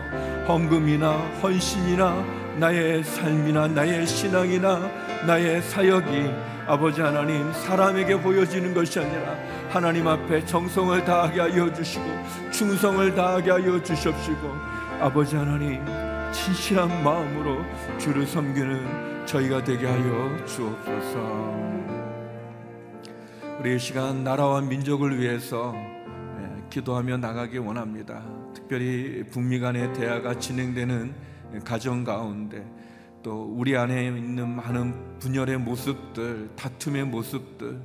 헌금이나 0.49 1.13
헌신이나 1.43 2.40
나의 2.61 3.03
삶이나 3.03 3.69
나의 3.69 4.07
신앙이나 4.07 4.91
나의 5.27 5.63
사역이 5.63 6.31
아버지 6.67 7.01
하나님 7.01 7.51
사람에게 7.55 8.21
보여지는 8.21 8.75
것이 8.75 9.01
아니라 9.01 9.35
하나님 9.71 10.07
앞에 10.07 10.45
정성을 10.45 11.03
다하게 11.03 11.41
하여 11.41 11.73
주시고 11.73 12.05
충성을 12.53 13.15
다하게 13.15 13.51
하여 13.51 13.83
주십시고 13.83 14.55
아버지 15.01 15.37
하나님 15.37 15.83
진실한 16.33 17.03
마음으로 17.03 17.65
주를 17.99 18.27
섬기는 18.27 19.25
저희가 19.25 19.65
되게 19.65 19.87
하여 19.87 20.37
주옵소서. 20.45 21.81
우리 23.59 23.79
시간 23.79 24.23
나라와 24.23 24.61
민족을 24.61 25.19
위해서 25.19 25.75
기도하며 26.69 27.17
나가기 27.17 27.57
원합니다. 27.57 28.23
특별히 28.55 29.25
북미 29.31 29.59
간의 29.59 29.95
대화가 29.95 30.39
진행되는 30.39 31.31
가정 31.65 32.05
가운데 32.05 32.65
또 33.23 33.43
우리 33.57 33.77
안에 33.77 34.07
있는 34.07 34.49
많은 34.57 35.19
분열의 35.19 35.59
모습들, 35.59 36.51
다툼의 36.57 37.05
모습들, 37.05 37.81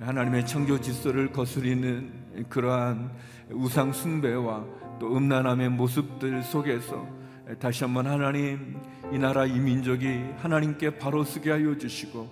하나님의 0.00 0.46
창조 0.46 0.80
질서를 0.80 1.32
거스리는 1.32 2.46
그러한 2.48 3.12
우상 3.50 3.92
숭배와 3.92 4.64
또 4.98 5.16
음란함의 5.16 5.70
모습들 5.70 6.42
속에서 6.42 7.06
다시 7.58 7.84
한번 7.84 8.06
하나님 8.06 8.80
이 9.12 9.18
나라 9.18 9.44
이 9.44 9.58
민족이 9.58 10.06
하나님께 10.38 10.98
바로 10.98 11.22
서게 11.22 11.50
하여 11.50 11.76
주시고 11.76 12.28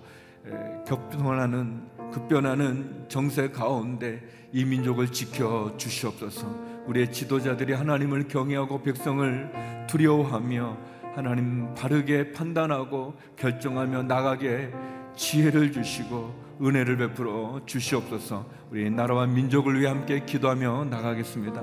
격변하는 0.86 1.88
급변하는 2.12 3.04
정세 3.08 3.50
가운데 3.50 4.20
이 4.52 4.64
민족을 4.64 5.12
지켜 5.12 5.72
주시옵소서. 5.76 6.69
우리의 6.86 7.12
지도자들이 7.12 7.72
하나님을 7.72 8.28
경외하고 8.28 8.82
백성을 8.82 9.86
두려워하며 9.88 10.76
하나님 11.14 11.74
바르게 11.74 12.32
판단하고 12.32 13.14
결정하며 13.36 14.04
나가게 14.04 14.70
지혜를 15.16 15.72
주시고 15.72 16.58
은혜를 16.62 16.96
베풀어 16.96 17.60
주시옵소서. 17.66 18.46
우리 18.70 18.90
나라와 18.90 19.26
민족을 19.26 19.80
위해 19.80 19.88
함께 19.88 20.24
기도하며 20.24 20.86
나가겠습니다. 20.90 21.62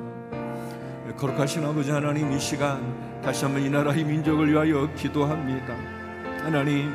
거룩하신 1.17 1.63
아버지 1.65 1.91
하나님 1.91 2.31
이 2.31 2.39
시간 2.39 3.21
다시 3.21 3.45
한번 3.45 3.63
이 3.63 3.69
나라 3.69 3.93
이 3.93 4.03
민족을 4.03 4.51
위하여 4.51 4.93
기도합니다. 4.95 5.75
하나님 6.43 6.91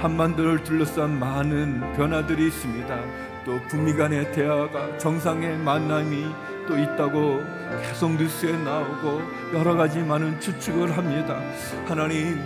한반도를 0.00 0.62
둘러싼 0.64 1.18
많은 1.18 1.80
변화들이 1.94 2.48
있습니다. 2.48 3.00
또 3.46 3.58
북미 3.68 3.94
간의 3.94 4.32
대화가 4.32 4.98
정상의 4.98 5.56
만남이 5.58 6.26
또 6.66 6.78
있다고 6.78 7.42
계속 7.82 8.12
뉴스에 8.12 8.52
나오고 8.52 9.22
여러 9.54 9.74
가지 9.76 10.00
많은 10.00 10.40
추측을 10.40 10.96
합니다. 10.96 11.40
하나님 11.86 12.40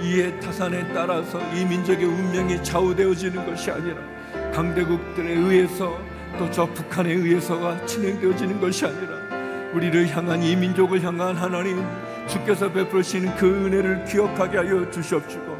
이해 0.00 0.38
타산에 0.40 0.92
따라서 0.92 1.40
이 1.54 1.64
민족의 1.64 2.04
운명이 2.04 2.62
좌우되어지는 2.62 3.46
것이 3.46 3.70
아니라 3.70 3.96
강대국들에 4.52 5.32
의해서 5.32 5.98
또 6.38 6.50
저 6.50 6.66
북한에 6.66 7.12
의해서가 7.12 7.84
진행되어지는 7.86 8.60
것이 8.60 8.86
아니라 8.86 9.16
우리를 9.74 10.08
향한 10.16 10.42
이 10.42 10.56
민족을 10.56 11.02
향한 11.02 11.36
하나님 11.36 11.84
주께서 12.26 12.70
베푸시는 12.70 13.36
그 13.36 13.46
은혜를 13.46 14.04
기억하게 14.04 14.58
하여 14.58 14.90
주시옵시고 14.90 15.56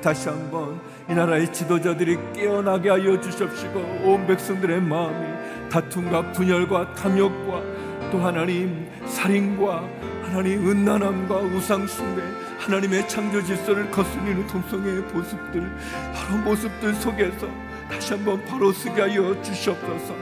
다시 0.00 0.28
한번 0.28 0.80
이 1.08 1.14
나라의 1.14 1.52
지도자들이 1.52 2.18
깨어나게 2.34 2.90
하여 2.90 3.20
주시옵시고 3.20 3.78
온 4.04 4.26
백성들의 4.26 4.80
마음이 4.82 5.37
다툼과 5.70 6.32
분열과 6.32 6.94
탐욕과 6.94 7.62
또 8.10 8.18
하나님 8.18 8.88
살인과 9.06 9.84
하나님 10.24 10.68
은난함과 10.68 11.36
우상숭배 11.36 12.22
하나님의 12.58 13.08
창조 13.08 13.42
질서를 13.42 13.90
거스리는 13.90 14.46
동성애의 14.46 15.02
모습들 15.12 15.62
여러 15.62 16.42
모습들 16.44 16.94
속에서 16.94 17.48
다시 17.90 18.12
한번 18.12 18.44
바로 18.44 18.70
쓰게 18.70 19.00
하여 19.00 19.40
주시옵소서 19.42 20.14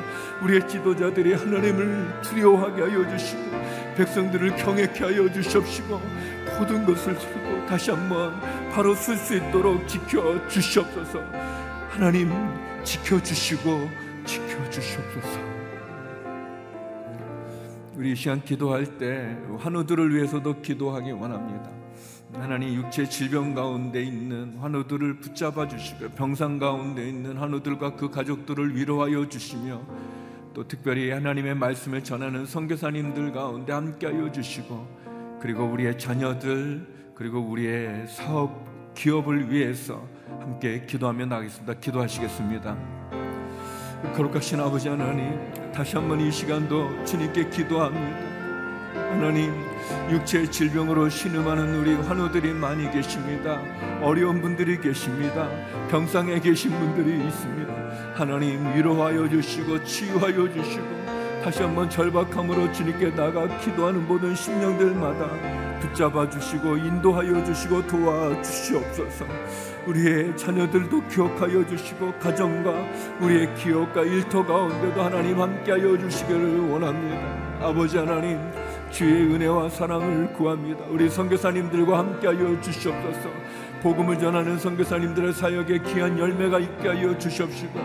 우리의 0.42 0.68
지도자들이 0.68 1.34
하나님을 1.34 2.20
두려워하게 2.22 2.82
하여 2.82 3.08
주시고 3.16 3.42
백성들을 3.96 4.56
경외케 4.56 5.04
하여 5.04 5.30
주시옵시고 5.32 6.00
모든 6.58 6.86
것을 6.86 7.18
들고 7.18 7.66
다시 7.66 7.90
한번 7.90 8.40
바로 8.72 8.94
쓸 8.94 9.16
수 9.16 9.36
있도록 9.36 9.86
지켜 9.88 10.48
주시옵소서. 10.48 11.20
하나님 11.90 12.30
지켜 12.84 13.20
주시고 13.20 13.90
지켜 14.56 14.70
주시옵소서. 14.70 15.40
우리 17.94 18.14
시간 18.14 18.42
기도할 18.42 18.98
때 18.98 19.36
환우들을 19.58 20.14
위해서도 20.14 20.62
기도하기 20.62 21.12
원합니다. 21.12 21.70
하나님 22.34 22.74
육체 22.74 23.08
질병 23.08 23.54
가운데 23.54 24.02
있는 24.02 24.56
환우들을 24.58 25.20
붙잡아 25.20 25.68
주시고 25.68 26.10
병상 26.10 26.58
가운데 26.58 27.08
있는 27.08 27.36
환우들과 27.36 27.96
그 27.96 28.10
가족들을 28.10 28.76
위로하여 28.76 29.28
주시며 29.28 29.80
또 30.52 30.66
특별히 30.66 31.10
하나님의 31.10 31.54
말씀을 31.54 32.02
전하는 32.02 32.44
선교사님들 32.46 33.32
가운데 33.32 33.72
함께하여 33.72 34.32
주시고 34.32 35.38
그리고 35.40 35.64
우리의 35.64 35.98
자녀들 35.98 37.12
그리고 37.14 37.40
우리의 37.40 38.08
사업 38.08 38.94
기업을 38.94 39.50
위해서 39.50 40.06
함께 40.40 40.84
기도하며 40.86 41.26
나가겠습니다. 41.26 41.74
기도하시겠습니다. 41.74 42.95
거룩하신 44.14 44.60
아버지 44.60 44.88
하나님, 44.88 45.38
다시 45.72 45.96
한번 45.96 46.20
이 46.20 46.30
시간도 46.30 47.04
주님께 47.04 47.50
기도합니다. 47.50 48.36
하나님, 49.10 49.52
육체의 50.10 50.50
질병으로 50.50 51.08
신음하는 51.08 51.74
우리 51.76 51.94
환우들이 51.94 52.52
많이 52.52 52.90
계십니다. 52.90 53.60
어려운 54.02 54.40
분들이 54.40 54.80
계십니다. 54.80 55.48
병상에 55.90 56.40
계신 56.40 56.70
분들이 56.70 57.26
있습니다. 57.26 57.74
하나님 58.14 58.74
위로하여 58.74 59.28
주시고 59.28 59.84
치유하여 59.84 60.52
주시고 60.52 61.06
다시 61.44 61.62
한번 61.62 61.88
절박함으로 61.88 62.72
주님께 62.72 63.14
나가 63.14 63.46
기도하는 63.58 64.06
모든 64.06 64.34
심령들마다 64.34 65.65
붙잡아 65.80 66.28
주시고 66.28 66.76
인도하여 66.76 67.44
주시고 67.44 67.86
도와 67.86 68.40
주시옵소서. 68.42 69.24
우리의 69.86 70.36
자녀들도 70.36 71.06
기억하여 71.08 71.66
주시고 71.66 72.12
가정과 72.18 72.72
우리의 73.20 73.54
기업과 73.54 74.02
일터 74.02 74.44
가운데도 74.44 75.02
하나님 75.02 75.40
함께하여 75.40 75.96
주시기를 75.98 76.70
원합니다. 76.70 77.66
아버지 77.66 77.96
하나님 77.96 78.38
주의 78.90 79.22
은혜와 79.32 79.68
사랑을 79.68 80.32
구합니다. 80.32 80.84
우리 80.90 81.08
선교사님들과 81.08 81.98
함께하여 81.98 82.60
주시옵소서. 82.60 83.28
복음을 83.82 84.18
전하는 84.18 84.58
선교사님들의 84.58 85.32
사역에 85.32 85.78
귀한 85.82 86.18
열매가 86.18 86.58
있게 86.58 86.88
하여 86.88 87.16
주시옵시고 87.16 87.78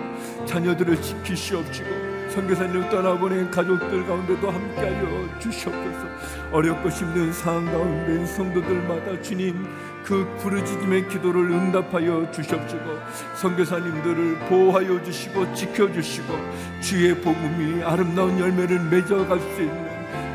자녀들을 0.46 1.02
지키시옵시고 1.02 2.11
선교사님을 2.32 2.90
떠나보낸 2.90 3.52
가족들 3.52 4.06
가운데도 4.06 4.50
함께하여 4.50 5.40
주시옵소서. 5.40 6.08
어렵고 6.52 6.90
힘든 6.90 7.32
상황 7.32 7.66
가운데 7.66 8.26
성도들마다 8.26 9.22
주님 9.22 9.66
그 10.04 10.28
부르짖음의 10.40 11.08
기도를 11.10 11.52
응답하여 11.52 12.30
주시옵시고 12.32 13.00
선교사님들을 13.36 14.40
보호하여 14.50 15.02
주시고 15.04 15.54
지켜주시고 15.54 16.34
주의 16.82 17.16
복음이 17.16 17.84
아름다운 17.84 18.40
열매를 18.40 18.80
맺어갈 18.90 19.40
수 19.40 19.62
있는 19.62 19.92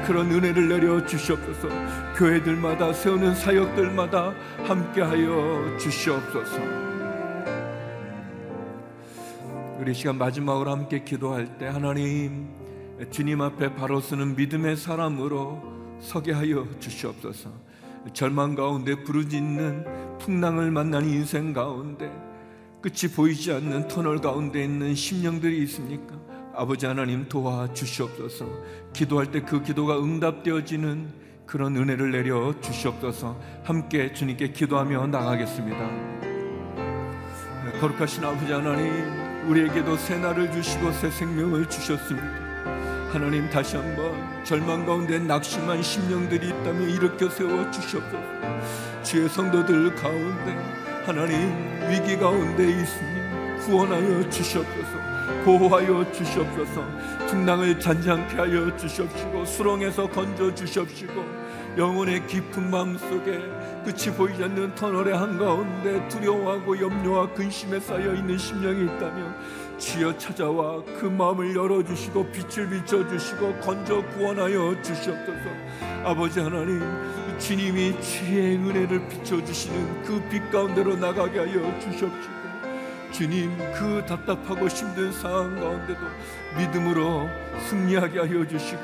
그런 0.06 0.30
은혜를 0.30 0.68
내려 0.68 1.04
주시옵소서. 1.04 1.68
교회들마다 2.16 2.92
세우는 2.92 3.34
사역들마다 3.34 4.32
함께하여 4.64 5.76
주시옵소서 5.78 6.85
우리 9.86 9.94
시간 9.94 10.18
마지막으로 10.18 10.72
함께 10.72 11.04
기도할 11.04 11.58
때 11.58 11.66
하나님 11.68 12.48
주님 13.12 13.40
앞에 13.40 13.76
바로 13.76 14.00
서는 14.00 14.34
믿음의 14.34 14.76
사람으로 14.76 15.62
서게 16.00 16.32
하여 16.32 16.66
주시옵소서. 16.80 17.50
절망 18.12 18.56
가운데 18.56 19.00
부르짖는 19.04 20.18
풍랑을 20.18 20.72
만나는 20.72 21.08
인생 21.08 21.52
가운데 21.52 22.10
끝이 22.82 23.12
보이지 23.14 23.52
않는 23.52 23.86
터널 23.86 24.20
가운데 24.20 24.64
있는 24.64 24.92
심령들이 24.96 25.62
있습니까? 25.62 26.16
아버지 26.52 26.84
하나님 26.86 27.28
도와 27.28 27.72
주시옵소서. 27.72 28.44
기도할 28.92 29.30
때 29.30 29.42
그 29.42 29.62
기도가 29.62 30.00
응답되어지는 30.00 31.12
그런 31.46 31.76
은혜를 31.76 32.10
내려 32.10 32.60
주시옵소서. 32.60 33.40
함께 33.62 34.12
주님께 34.12 34.50
기도하며 34.50 35.06
나가겠습니다. 35.06 35.78
거룩하신 37.80 38.24
아버지 38.24 38.52
하나님 38.52 39.25
우리에게도 39.46 39.96
새 39.96 40.18
날을 40.18 40.50
주시고 40.50 40.92
새 40.92 41.08
생명을 41.08 41.68
주셨습니다. 41.68 42.26
하나님 43.12 43.48
다시 43.48 43.76
한번 43.76 44.12
절망 44.44 44.84
가운데 44.84 45.18
낙심한 45.20 45.82
심령들이 45.82 46.48
있다면 46.48 46.90
일으켜 46.90 47.30
세워 47.30 47.70
주시옵소서. 47.70 49.02
주의 49.04 49.28
성도들 49.28 49.94
가운데 49.94 50.52
하나님 51.06 51.38
위기 51.88 52.18
가운데 52.18 52.64
있으니 52.64 53.60
구원하여 53.64 54.28
주시옵소서. 54.28 55.16
보호하여 55.44 56.10
주시옵소서. 56.12 56.84
풍랑을 57.28 57.78
잔잔케 57.78 58.36
하여 58.36 58.76
주시옵시고 58.76 59.44
수렁에서 59.44 60.08
건져 60.08 60.52
주시옵시고 60.52 61.45
영혼의 61.76 62.26
깊은 62.26 62.70
마음 62.70 62.96
속에 62.96 63.38
끝이 63.84 64.16
보이지 64.16 64.42
않는 64.44 64.74
터널의 64.74 65.14
한가운데 65.14 66.08
두려워하고 66.08 66.80
염려와 66.80 67.34
근심에 67.34 67.78
쌓여 67.80 68.14
있는 68.14 68.38
심령이 68.38 68.84
있다면 68.84 69.76
주여 69.78 70.16
찾아와 70.16 70.82
그 70.98 71.04
마음을 71.04 71.54
열어주시고 71.54 72.32
빛을 72.32 72.70
비춰주시고 72.70 73.56
건져 73.60 74.02
구원하여 74.08 74.80
주시옵소서. 74.80 75.42
아버지 76.02 76.40
하나님 76.40 76.80
주님이 77.38 78.00
주의 78.00 78.56
은혜를 78.56 79.06
비춰주시는 79.08 80.02
그 80.04 80.26
빛 80.30 80.50
가운데로 80.50 80.96
나가게 80.96 81.38
하여 81.40 81.78
주시옵시고 81.78 82.35
주님 83.16 83.56
그 83.72 84.04
답답하고 84.06 84.68
힘든 84.68 85.10
상황 85.10 85.58
가운데도 85.58 86.00
믿음으로 86.58 87.26
승리하게 87.66 88.18
하여 88.18 88.46
주시고 88.46 88.82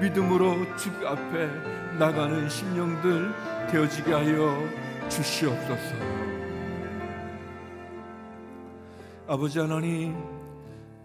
믿음으로 0.00 0.74
주 0.78 0.88
앞에 1.06 1.50
나가는 1.98 2.48
심령들 2.48 3.30
되어지게 3.70 4.10
하여 4.10 4.66
주시옵소서. 5.10 5.96
아버지 9.26 9.58
하나님, 9.58 10.16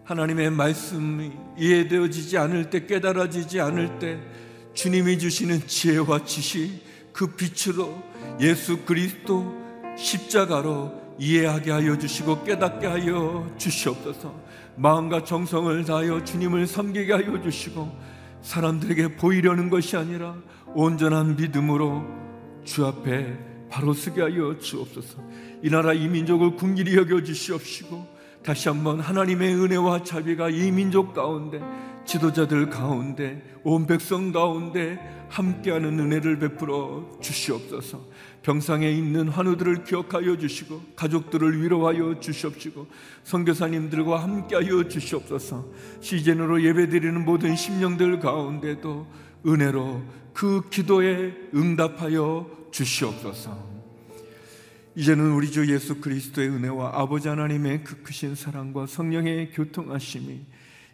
하나님의 0.06 0.50
말씀이 0.50 1.34
이해되어지지 1.58 2.38
않을 2.38 2.70
때, 2.70 2.86
깨달아지지 2.86 3.60
않을 3.60 4.00
때, 4.00 4.22
주님이 4.74 5.20
주시는 5.20 5.68
지혜와 5.68 6.24
지식, 6.24 6.82
그 7.12 7.36
빛으로 7.36 8.02
예수 8.40 8.78
그리스도 8.86 9.54
십자가로 9.98 10.99
이해하게 11.20 11.72
하여 11.72 11.98
주시고 11.98 12.44
깨닫게 12.44 12.88
하여 12.88 13.48
주시옵소서. 13.58 14.34
마음과 14.78 15.26
정성을 15.26 15.84
다하여 15.84 16.24
주님을 16.24 16.66
섬기게 16.66 17.14
하여 17.14 17.42
주시고 17.42 17.92
사람들에게 18.42 19.18
보이려는 19.18 19.70
것이 19.70 19.98
아니라 19.98 20.36
온전한 20.74 21.36
믿음으로 21.36 22.06
주 22.64 22.86
앞에 22.86 23.38
바로 23.70 23.94
서게 23.94 24.22
하여 24.22 24.58
주옵소서. 24.58 25.22
이 25.62 25.70
나라 25.70 25.94
이 25.94 26.08
민족을 26.08 26.56
궁길히 26.56 26.96
여겨 26.96 27.24
주시옵시고 27.24 28.20
다시 28.44 28.70
한번 28.70 29.02
하나님의 29.02 29.54
은혜와 29.56 30.04
자비가 30.04 30.50
이 30.50 30.72
민족 30.72 31.14
가운데 31.14 31.62
지도자들 32.10 32.72
가운데 32.72 33.40
온 33.64 33.86
백성 33.86 34.32
가운데 34.32 34.98
함께하는 35.30 36.00
은혜를 36.00 36.40
베풀어 36.40 37.20
주시옵소서. 37.22 38.04
병상에 38.42 38.90
있는 38.90 39.30
환우들을 39.30 39.84
기억하여 39.84 40.36
주시고 40.36 40.82
가족들을 40.96 41.62
위로하여 41.62 42.20
주시옵시고 42.20 42.88
선교사님들과 43.24 44.24
함께하여 44.24 44.88
주시옵소서. 44.88 45.68
시즌으로 46.02 46.64
예배드리는 46.64 47.24
모든 47.24 47.56
심령들 47.56 48.20
가운데도 48.20 49.06
은혜로 49.46 50.02
그 50.34 50.68
기도에 50.72 51.36
응답하여 51.54 52.50
주시옵소서. 52.72 53.70
이제는 54.96 55.32
우리 55.32 55.52
주 55.52 55.72
예수 55.72 56.02
그리스도의 56.02 56.50
은혜와 56.50 57.00
아버지 57.00 57.28
하나님의 57.28 57.84
그 57.84 58.02
크신 58.02 58.34
사랑과 58.34 58.88
성령의 58.88 59.52
교통하심이 59.52 60.42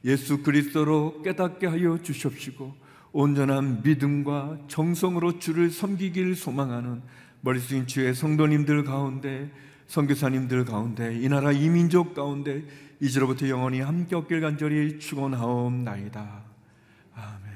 예수 0.06 0.44
그리스도로 0.44 1.22
깨닫게 1.24 1.66
하여 1.66 2.00
주십시고 2.02 2.76
온전한 3.12 3.82
믿음과 3.84 4.60
정성으로 4.68 5.40
주를 5.40 5.72
섬기길 5.72 6.36
소망하는 6.36 7.02
머리 7.42 7.60
숙인 7.60 7.88
주의 7.88 8.14
성도님들 8.14 8.84
가운데 8.84 9.52
선교사님들 9.88 10.66
가운데 10.66 11.20
이 11.20 11.28
나라 11.28 11.52
이 11.52 11.70
민족 11.70 12.14
가운데 12.14 12.64
이제로부터 13.00 13.50
영원히 13.50 13.82
함께 13.82 14.16
없길 14.16 14.42
간절히 14.42 15.00
축원하옵나이다. 15.00 16.44
아멘. 17.16 17.56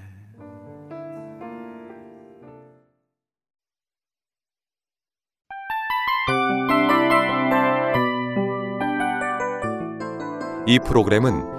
이 10.67 10.79
프로그램은 10.79 11.58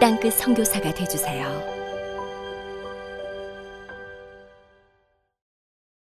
땅끝 0.00 0.32
선교사가 0.32 0.94
되주세요. 0.94 1.79